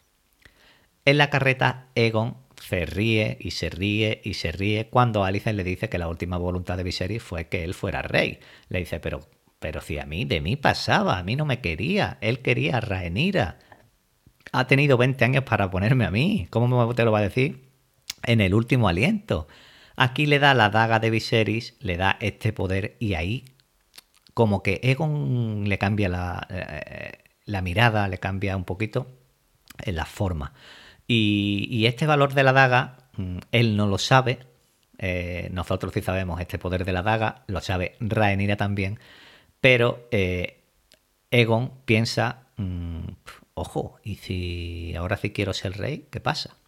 [1.06, 5.64] En la carreta, Egon se ríe y se ríe y se ríe cuando Alicent le
[5.64, 8.40] dice que la última voluntad de Viserys fue que él fuera rey.
[8.68, 9.22] Le dice, pero
[9.60, 12.82] pero si a mí, de mí pasaba, a mí no me quería, él quería a
[12.82, 13.60] Rhaenyra.
[14.52, 17.69] Ha tenido 20 años para ponerme a mí, ¿cómo te lo va a decir?
[18.24, 19.48] En el último aliento.
[19.96, 23.46] Aquí le da la daga de Viserys, le da este poder y ahí
[24.34, 29.08] como que Egon le cambia la, eh, mirada, le cambia un poquito
[29.80, 30.54] en la forma.
[31.08, 34.40] Y, este valor de la daga, mm, él no lo sabe,
[34.98, 39.00] eh, nosotros sí sabemos este poder de la daga, lo sabe Rhaenyra también,
[39.60, 40.64] pero eh,
[41.32, 43.02] Egon piensa, mm,
[43.56, 46.08] ojo, ¿y si ahora sí quiero ser rey?
[46.12, 46.59] ¿Qué pasa?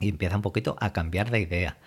[0.00, 1.78] Y empieza un poquito a cambiar de idea.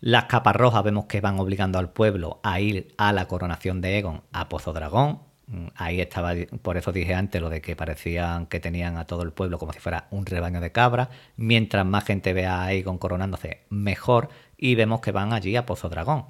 [0.00, 3.98] Las capas rojas vemos que van obligando al pueblo a ir a la coronación de
[3.98, 5.20] Egon a Pozo Dragón.
[5.48, 6.32] Mm, ahí estaba,
[6.62, 9.72] por eso dije antes lo de que parecían que tenían a todo el pueblo como
[9.72, 11.08] si fuera un rebaño de cabras.
[11.36, 14.28] Mientras más gente vea a Aegon coronándose, mejor.
[14.56, 16.26] Y vemos que van allí a Pozo Dragón.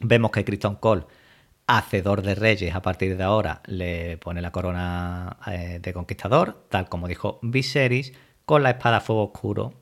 [0.00, 1.06] Vemos que Criston Cole
[1.70, 6.88] hacedor de reyes a partir de ahora le pone la corona eh, de conquistador, tal
[6.88, 8.12] como dijo Viserys,
[8.44, 9.74] con la espada fuego oscuro.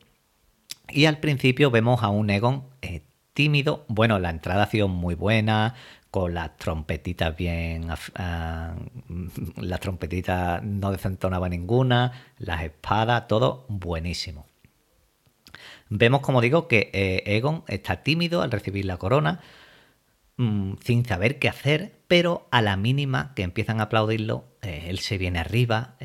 [0.90, 3.02] Y al principio vemos a un Egon eh,
[3.34, 3.84] tímido.
[3.88, 5.74] Bueno, la entrada ha sido muy buena,
[6.10, 7.88] con las trompetitas bien...
[8.14, 8.74] Ah,
[9.56, 14.46] las trompetitas no desentonaba ninguna, las espadas, todo buenísimo.
[15.90, 19.40] Vemos, como digo, que eh, Egon está tímido al recibir la corona,
[20.38, 25.00] Mm, sin saber qué hacer, pero a la mínima que empiezan a aplaudirlo, eh, él
[25.00, 25.96] se viene arriba,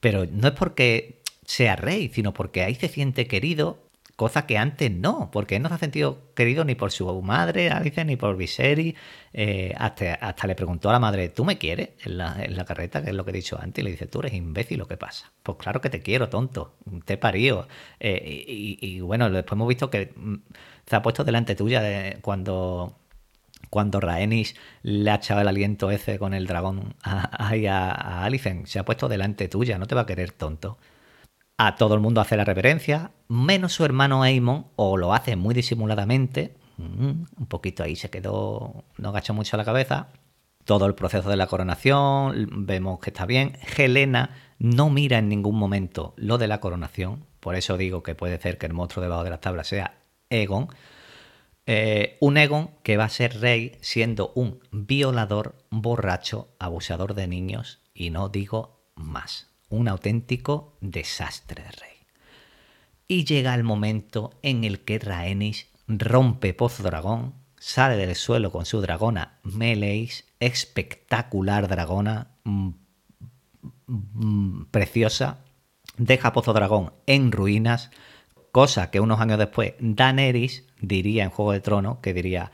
[0.00, 3.78] pero no es porque sea rey, sino porque ahí se siente querido,
[4.16, 7.70] cosa que antes no, porque él no se ha sentido querido ni por su madre,
[7.70, 8.94] Alice, ni por Viserys,
[9.32, 13.02] eh, hasta, hasta, le preguntó a la madre, ¿tú me quieres en la, carreta?
[13.02, 14.96] Que es lo que he dicho antes, y le dice, tú eres imbécil, ¿lo que
[14.96, 15.32] pasa?
[15.42, 16.74] Pues claro que te quiero, tonto,
[17.04, 17.66] te parío.
[18.00, 20.34] Y, y, bueno, después hemos visto que mm,
[20.86, 22.96] se ha puesto delante tuya de, cuando
[23.70, 28.66] cuando le ha echado el aliento ese con el dragón ahí a, a, Alicent.
[28.66, 30.78] Se ha puesto delante tuya, no te va a querer tonto.
[31.56, 35.54] A todo el mundo hace la reverencia, menos su hermano Aemon, o lo hace muy
[35.54, 36.56] disimuladamente.
[36.78, 40.08] Mm, un poquito ahí se quedó, no agachó mucho la cabeza.
[40.64, 43.58] Todo el proceso de la coronación, vemos que está bien.
[43.76, 48.40] Helena no mira en ningún momento lo de la coronación, por eso digo que puede
[48.40, 49.98] ser que el monstruo debajo de las tablas sea
[50.30, 50.68] Egon.
[51.66, 57.80] Eh, un Egon que va a ser rey siendo un violador, borracho, abusador de niños
[57.92, 59.53] y no digo más.
[59.74, 61.96] Un auténtico desastre de rey.
[63.08, 68.66] Y llega el momento en el que Rhaenys rompe Pozo Dragón, sale del suelo con
[68.66, 72.68] su dragona Meleis, espectacular dragona, mm,
[73.86, 75.38] mm, preciosa,
[75.96, 77.90] deja Pozo Dragón en ruinas,
[78.52, 82.52] cosa que unos años después Daenerys diría en Juego de Tronos, que diría,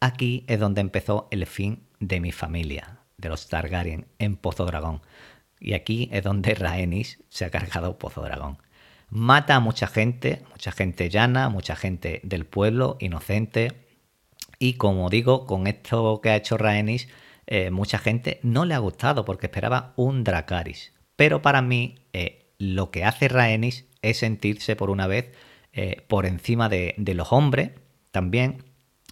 [0.00, 5.02] aquí es donde empezó el fin de mi familia, de los Targaryen, en Pozo Dragón.
[5.60, 8.58] Y aquí es donde Rhaenys se ha cargado Pozo Dragón.
[9.10, 13.72] Mata a mucha gente, mucha gente llana, mucha gente del pueblo, inocente.
[14.58, 17.08] Y como digo, con esto que ha hecho Rhaenys,
[17.46, 20.92] eh, mucha gente no le ha gustado porque esperaba un Dracaris.
[21.16, 25.32] Pero para mí, eh, lo que hace Rhaenys es sentirse por una vez
[25.72, 27.70] eh, por encima de, los hombres
[28.10, 28.64] también.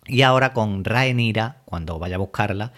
[0.06, 2.72] Y ahora con Rhaenyra, cuando vaya a buscarla,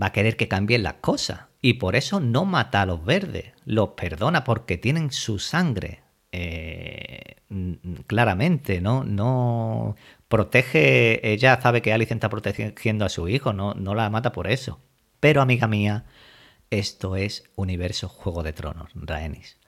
[0.00, 1.51] va a querer que cambien las cosas.
[1.62, 6.02] Y por eso no mata a los verdes, los perdona porque tienen su sangre.
[6.32, 7.36] Eh,
[8.06, 9.04] claramente, ¿no?
[9.04, 9.96] No
[10.28, 14.48] protege, ella sabe que Alicent está protegiendo a su hijo, no, no la mata por
[14.50, 14.80] eso.
[15.20, 16.06] Pero amiga mía,
[16.70, 19.58] esto es universo Juego de Tronos, Rhaenys.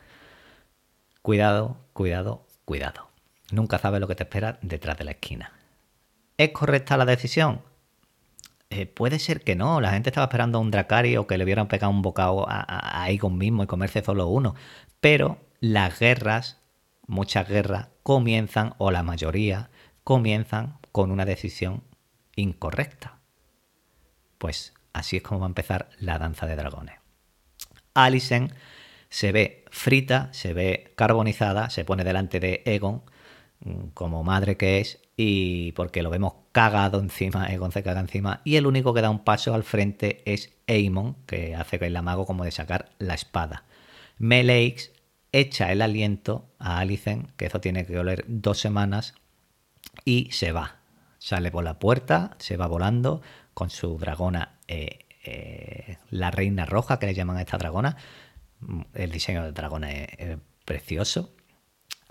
[1.23, 3.09] Cuidado, cuidado, cuidado.
[3.53, 5.53] Nunca sabes lo que te espera detrás de la esquina.
[6.39, 7.61] ¿Es correcta la decisión?
[8.71, 9.81] Eh, puede ser que no.
[9.81, 13.05] La gente estaba esperando a un Dracari o que le hubieran pegado un bocado a,
[13.05, 14.55] Aegon mismo y comerse solo uno.
[15.01, 16.61] Pero las guerras,
[17.07, 19.71] muchas guerras, comienzan, o la mayoría,
[20.03, 21.85] comienzan con una decisión
[22.37, 23.19] incorrecta.
[24.39, 26.97] Pues así es como va a empezar la danza de dragones.
[27.95, 28.53] Alicent
[29.09, 33.03] se ve frita, se ve carbonizada, se pone delante de Egon
[33.95, 38.67] como madre que es y porque lo vemos cagado encima, Egon caga encima y el
[38.67, 42.45] único que da un paso al frente es Aemon, que hace que el amago como
[42.45, 43.65] de sacar la espada.
[44.19, 44.93] Meleix
[45.33, 49.15] echa el aliento a Alicent, que eso tiene que oler dos semanas,
[50.05, 50.77] y se va.
[51.19, 53.21] Sale por la puerta, se va volando
[53.53, 57.97] con su dragona, eh, eh, la reina roja, que le llaman a esta dragona,
[58.95, 60.09] el diseño del dragón es,
[60.65, 61.34] precioso.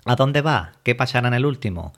[0.04, 0.72] ¿A dónde va?
[0.82, 1.94] ¿Qué pasará en el último?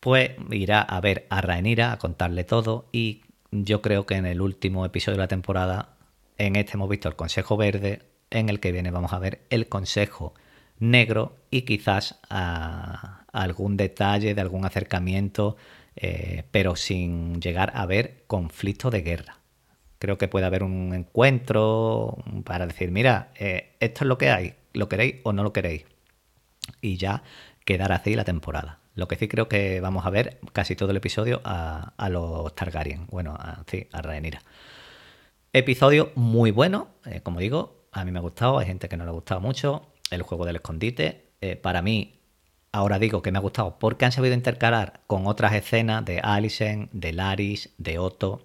[0.00, 4.40] Pues irá a ver a Rhaenyra, a contarle todo y yo creo que en el
[4.40, 5.90] último episodio de la temporada,
[6.38, 8.00] en este hemos visto el Consejo Verde,
[8.30, 10.32] en el que viene vamos a ver el Consejo
[10.78, 15.56] Negro y quizás a, algún detalle de algún acercamiento,
[15.94, 19.36] eh, pero sin llegar a ver conflicto de guerra.
[19.98, 24.54] Creo que puede haber un encuentro para decir, mira, eh, esto es lo que hay,
[24.72, 25.84] ¿lo queréis o no lo queréis?
[26.80, 27.22] Y ya
[27.64, 28.80] quedar así la temporada.
[28.94, 33.06] Lo que sí creo que vamos a ver casi todo el episodio a, los Targaryen.
[33.06, 34.42] Bueno, a, sí, a Rhaenyra.
[35.52, 39.04] Episodio muy bueno, eh, como digo, a mí me ha gustado, hay gente que no
[39.04, 39.92] le ha gustado mucho.
[40.10, 42.20] El juego del escondite, eh, para mí,
[42.70, 46.90] ahora digo que me ha gustado porque han sabido intercalar con otras escenas de Alicent,
[46.92, 48.42] de Laris, de Otto,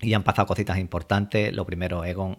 [0.00, 1.52] y han pasado cositas importantes.
[1.52, 2.38] Lo primero, Egon,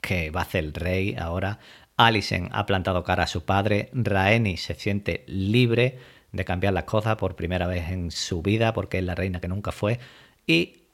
[0.00, 1.58] que va a ser el rey ahora.
[2.06, 3.90] Alicent ha plantado cara a su padre.
[3.92, 5.98] Raeni se siente libre
[6.32, 9.48] de cambiar las cosas por primera vez en su vida porque es la reina que
[9.48, 9.98] nunca fue.
[10.46, 10.84] Y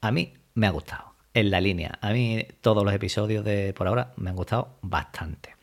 [0.00, 1.14] a mí me ha gustado.
[1.34, 1.98] En la línea.
[2.00, 5.54] A mí todos los episodios de por ahora me han gustado bastante.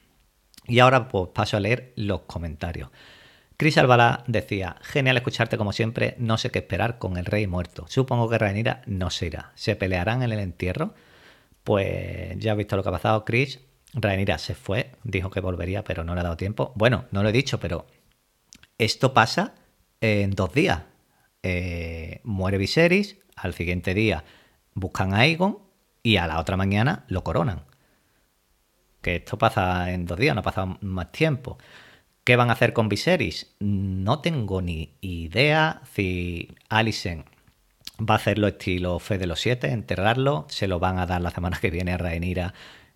[0.68, 2.90] Y ahora pues paso a leer los comentarios.
[3.58, 7.86] Chris Albalá decía, genial escucharte como siempre, no sé qué esperar con el rey muerto.
[7.88, 9.52] Supongo que Rhaenyra no se irá.
[9.56, 10.94] ¿Se pelearán en el entierro?
[11.64, 13.60] Pues ya he visto lo que ha pasado, Chris.
[13.96, 16.74] Rhaenyra se fue, dijo que volvería, pero no le ha dado tiempo.
[16.76, 17.88] Bueno, no lo he dicho, pero
[18.78, 19.56] esto pasa
[20.02, 20.84] en dos días.
[21.44, 24.24] Eh, muere Viserys, al siguiente día
[24.74, 25.60] buscan a Aegon
[26.04, 27.64] y a la otra mañana lo coronan.
[29.02, 31.58] Que esto pasa en dos días, no ha pasado más tiempo.
[32.24, 33.56] ¿Qué van a hacer con Viserys?
[33.60, 37.26] No tengo ni idea si Alicent
[38.00, 41.32] va a hacerlo estilo Fe de los Siete, enterrarlo, se lo van a dar la
[41.32, 42.54] semana que viene a Rhaenyra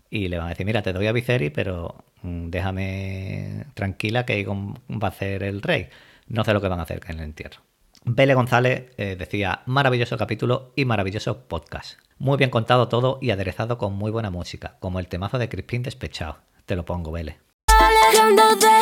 [0.10, 4.46] y le van a decir, mira, te doy a Viserys, pero mm, déjame tranquila que
[4.46, 5.90] va a ser el rey.
[6.28, 7.62] No sé lo que van a hacer en el entierro.
[8.06, 12.00] Bele González eh, decía, maravilloso capítulo y maravilloso podcast.
[12.18, 15.84] Muy bien contado todo y aderezado con muy buena música, como el temazo de Crispin
[15.84, 16.38] despechado.
[16.66, 17.40] Te lo pongo, Bele.
[17.68, 18.80] Alejando de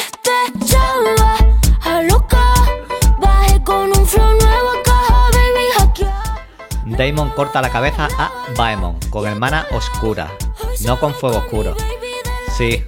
[0.56, 1.38] estaba
[1.82, 2.54] a loca.
[3.20, 6.98] Bajé con un flow nuevo a caja, baby, hackear.
[6.98, 10.32] Damon corta la cabeza a Baemon con hermana oscura,
[10.86, 11.76] no con fuego oscuro.
[12.58, 12.84] Sí,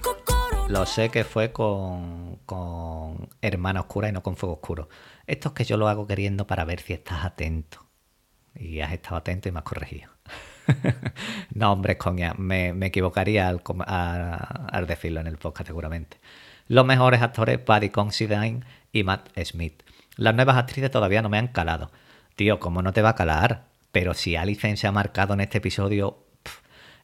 [0.67, 4.89] lo sé que fue con, con hermana oscura y no con fuego oscuro.
[5.27, 7.85] Esto es que yo lo hago queriendo para ver si estás atento.
[8.55, 10.09] Y has estado atento y me has corregido.
[11.53, 16.17] no, hombre, coña, me, me equivocaría al, com- a- al decirlo en el podcast seguramente.
[16.67, 18.61] Los mejores actores, Buddy Considine
[18.91, 19.83] y Matt Smith.
[20.15, 21.91] Las nuevas actrices todavía no me han calado.
[22.35, 23.65] Tío, ¿cómo no te va a calar?
[23.91, 26.25] Pero si Alicent se ha marcado en este episodio,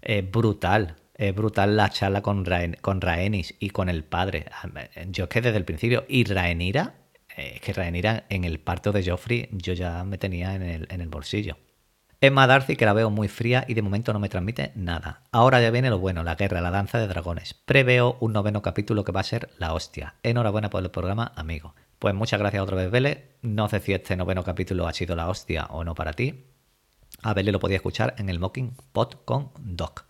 [0.06, 0.96] es brutal.
[1.16, 2.46] Es brutal la charla con,
[2.82, 4.46] con Rhaenys y con el padre.
[5.08, 6.06] Yo es que desde el principio.
[6.08, 6.96] Y Rhaenyra,
[7.36, 10.88] eh, es que Rhaenyra en el parto de Joffrey yo ya me tenía en el,
[10.90, 11.58] en el bolsillo.
[12.22, 15.24] Emma Darcy, que la veo muy fría y de momento no me transmite nada.
[15.32, 17.54] Ahora ya viene lo bueno, la guerra, la danza de dragones.
[17.54, 20.16] Preveo un noveno capítulo que va a ser la hostia.
[20.24, 21.76] Enhorabuena por el programa, amigo.
[22.00, 23.36] Pues muchas gracias otra vez, Vélez.
[23.42, 26.46] No sé si este noveno capítulo ha sido la hostia o no para ti.
[27.26, 30.06] A Vélez lo podía escuchar en el Mocking Pod con Doc.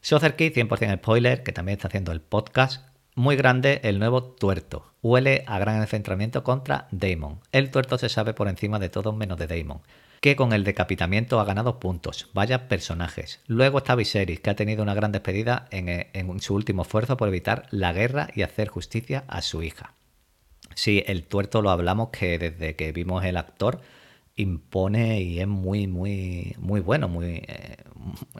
[0.00, 2.86] Sotherkey, 100% spoiler, que también está haciendo el podcast.
[3.14, 4.86] Muy grande el nuevo tuerto.
[5.02, 7.40] Huele a gran enfrentamiento contra Damon.
[7.52, 9.82] El tuerto se sabe por encima de todos menos de Damon,
[10.22, 12.30] que con el decapitamiento ha ganado puntos.
[12.32, 13.40] Vaya personajes.
[13.46, 17.18] Luego está Viserys, que ha tenido una gran despedida en, eh, en su último esfuerzo
[17.18, 19.92] por evitar la guerra y hacer justicia a su hija.
[20.74, 23.82] Sí, el tuerto lo hablamos que desde que vimos el actor
[24.38, 27.76] impone y es muy, muy, muy bueno, muy, eh,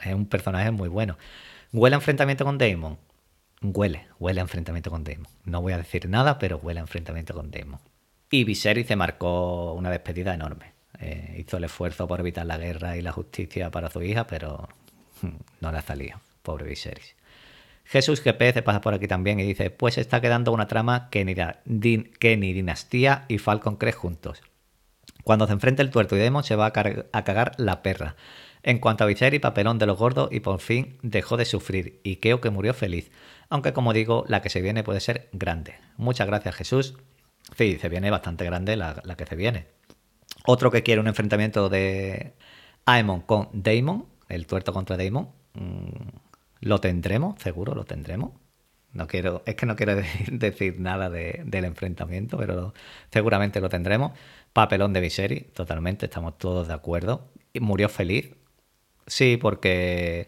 [0.03, 1.17] es un personaje muy bueno.
[1.71, 2.97] ¿Huele a enfrentamiento con Damon?
[3.61, 5.27] Huele, huele a enfrentamiento con Damon.
[5.43, 7.79] No voy a decir nada, pero huele a enfrentamiento con Damon.
[8.31, 10.73] Y Viserys se marcó una despedida enorme.
[10.99, 14.69] Eh, hizo el esfuerzo por evitar la guerra y la justicia para su hija, pero
[15.21, 16.19] hmm, no le ha salido.
[16.41, 17.15] Pobre Viserys.
[17.83, 21.25] Jesús GP se pasa por aquí también y dice, pues está quedando una trama que
[21.25, 21.33] ni,
[22.03, 24.41] que ni Dinastía y Falcon Crest juntos.
[25.23, 28.15] Cuando se enfrente el tuerto y Demon se va a, cagar la perra.
[28.63, 32.17] En cuanto a Viserys, papelón de los gordos y por fin dejó de sufrir y
[32.17, 33.11] creo que murió feliz.
[33.49, 35.75] Aunque como digo, la que se viene puede ser grande.
[35.97, 36.95] Muchas gracias Jesús.
[37.57, 39.67] Sí, se viene bastante grande la, la que se viene.
[40.45, 42.33] Otro que quiere un enfrentamiento de
[42.85, 45.87] Aemon con Daemon, el tuerto contra Daemon, mm,
[46.61, 48.31] lo tendremos, seguro lo tendremos.
[48.93, 49.95] No quiero, es que no quiero
[50.31, 52.73] decir, nada de- del enfrentamiento, pero
[53.11, 54.13] seguramente lo tendremos.
[54.53, 57.29] Papelón de Viserys, totalmente, estamos todos de acuerdo.
[57.53, 58.31] Y murió feliz.
[59.07, 60.27] Sí, porque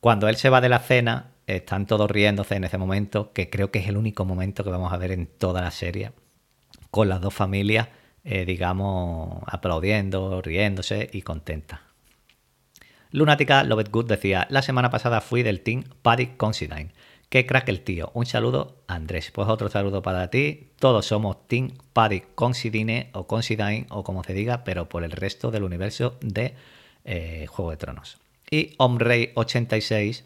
[0.00, 3.70] cuando él se va de la cena, están todos riéndose en ese momento, que creo
[3.70, 6.12] que es el único momento que vamos a ver en toda la serie,
[6.90, 7.88] con las dos familias,
[8.24, 11.80] eh, digamos, aplaudiendo, riéndose y contentas.
[13.10, 16.90] Lunática Lovett Good decía, la semana pasada fui del team Paddy Considine.
[17.28, 18.10] Qué crack el tío.
[18.14, 19.32] Un saludo, Andrés.
[19.32, 20.70] Pues otro saludo para ti.
[20.78, 25.50] Todos somos Team Paddy Considine o Considine o como se diga, pero por el resto
[25.50, 26.54] del universo de
[27.04, 28.18] eh, Juego de Tronos.
[28.48, 30.22] Y Omrey86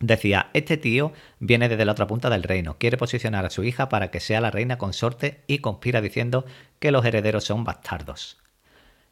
[0.00, 3.88] decía, este tío viene desde la otra punta del reino, quiere posicionar a su hija
[3.88, 6.44] para que sea la reina consorte y conspira diciendo
[6.80, 8.38] que los herederos son bastardos.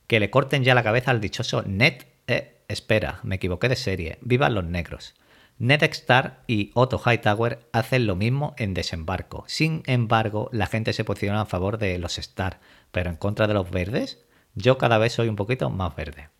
[0.08, 2.02] Que le corten ya la cabeza al dichoso Ned.
[2.26, 4.18] Eh, espera, me equivoqué de serie.
[4.22, 5.14] Vivan los negros.
[5.62, 9.44] Ned Stark y Otto Hightower hacen lo mismo en desembarco.
[9.46, 12.58] Sin embargo, la gente se posiciona a favor de los Stark,
[12.90, 14.26] pero en contra de los verdes.
[14.56, 16.30] Yo cada vez soy un poquito más verde.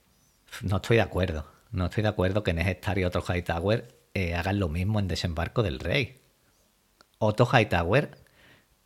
[0.63, 1.47] No estoy de acuerdo.
[1.71, 5.07] No estoy de acuerdo que Ned Stark y Otto Hightower eh, hagan lo mismo en
[5.07, 6.19] desembarco del rey.
[7.19, 8.19] Otto Hightower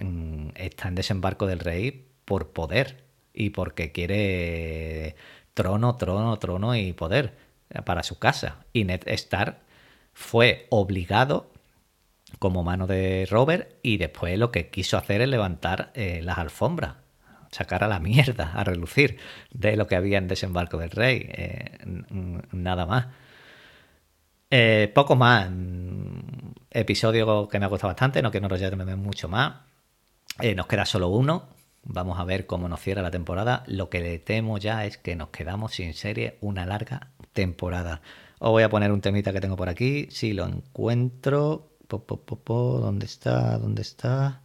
[0.01, 5.17] mm, está en desembarco del rey por poder y porque quiere
[5.55, 7.39] trono, trono, trono y poder
[7.87, 8.67] para su casa.
[8.75, 9.01] Y Ned
[10.17, 11.51] fue obligado
[12.39, 16.95] como mano de Robert y después lo que quiso hacer es levantar eh, las alfombras,
[17.51, 19.19] sacar a la mierda, a relucir
[19.51, 21.27] de lo que había en desembarco del rey.
[21.29, 21.79] eh,
[22.51, 23.09] nada más.
[24.51, 25.51] Eh, poco más.
[25.51, 26.21] Mm,
[26.71, 29.57] Episodio que me ha gustado bastante, no quiero enrollarme mucho más.
[30.57, 31.49] Nos queda solo uno.
[31.85, 33.65] Vamos a ver cómo nos cierra la temporada.
[33.67, 38.01] Lo que le temo ya es que nos quedamos sin serie una larga temporada.
[38.39, 40.09] Os voy a poner un temita que tengo por aquí.
[40.11, 41.71] Si lo encuentro.
[41.89, 42.79] Po, po.
[42.81, 43.59] ¿Dónde está?
[43.59, 44.43] ¿Dónde está?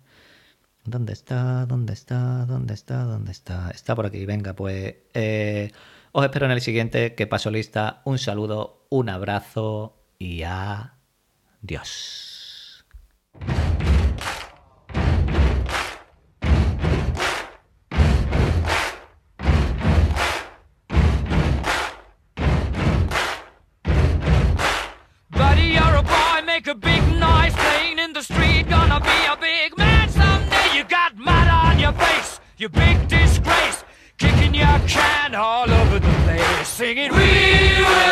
[0.85, 1.65] ¿Dónde está?
[1.65, 2.45] ¿Dónde está?
[2.45, 3.03] ¿Dónde está?
[3.03, 3.71] ¿Dónde está?
[3.71, 4.25] Está por aquí.
[4.25, 4.95] Venga, pues.
[5.13, 5.71] eh,
[6.11, 7.15] os espero en el siguiente.
[7.15, 8.01] Que paso lista.
[8.05, 12.31] Un saludo, un abrazo y adiós.
[35.41, 38.10] all over the place, singing, We will.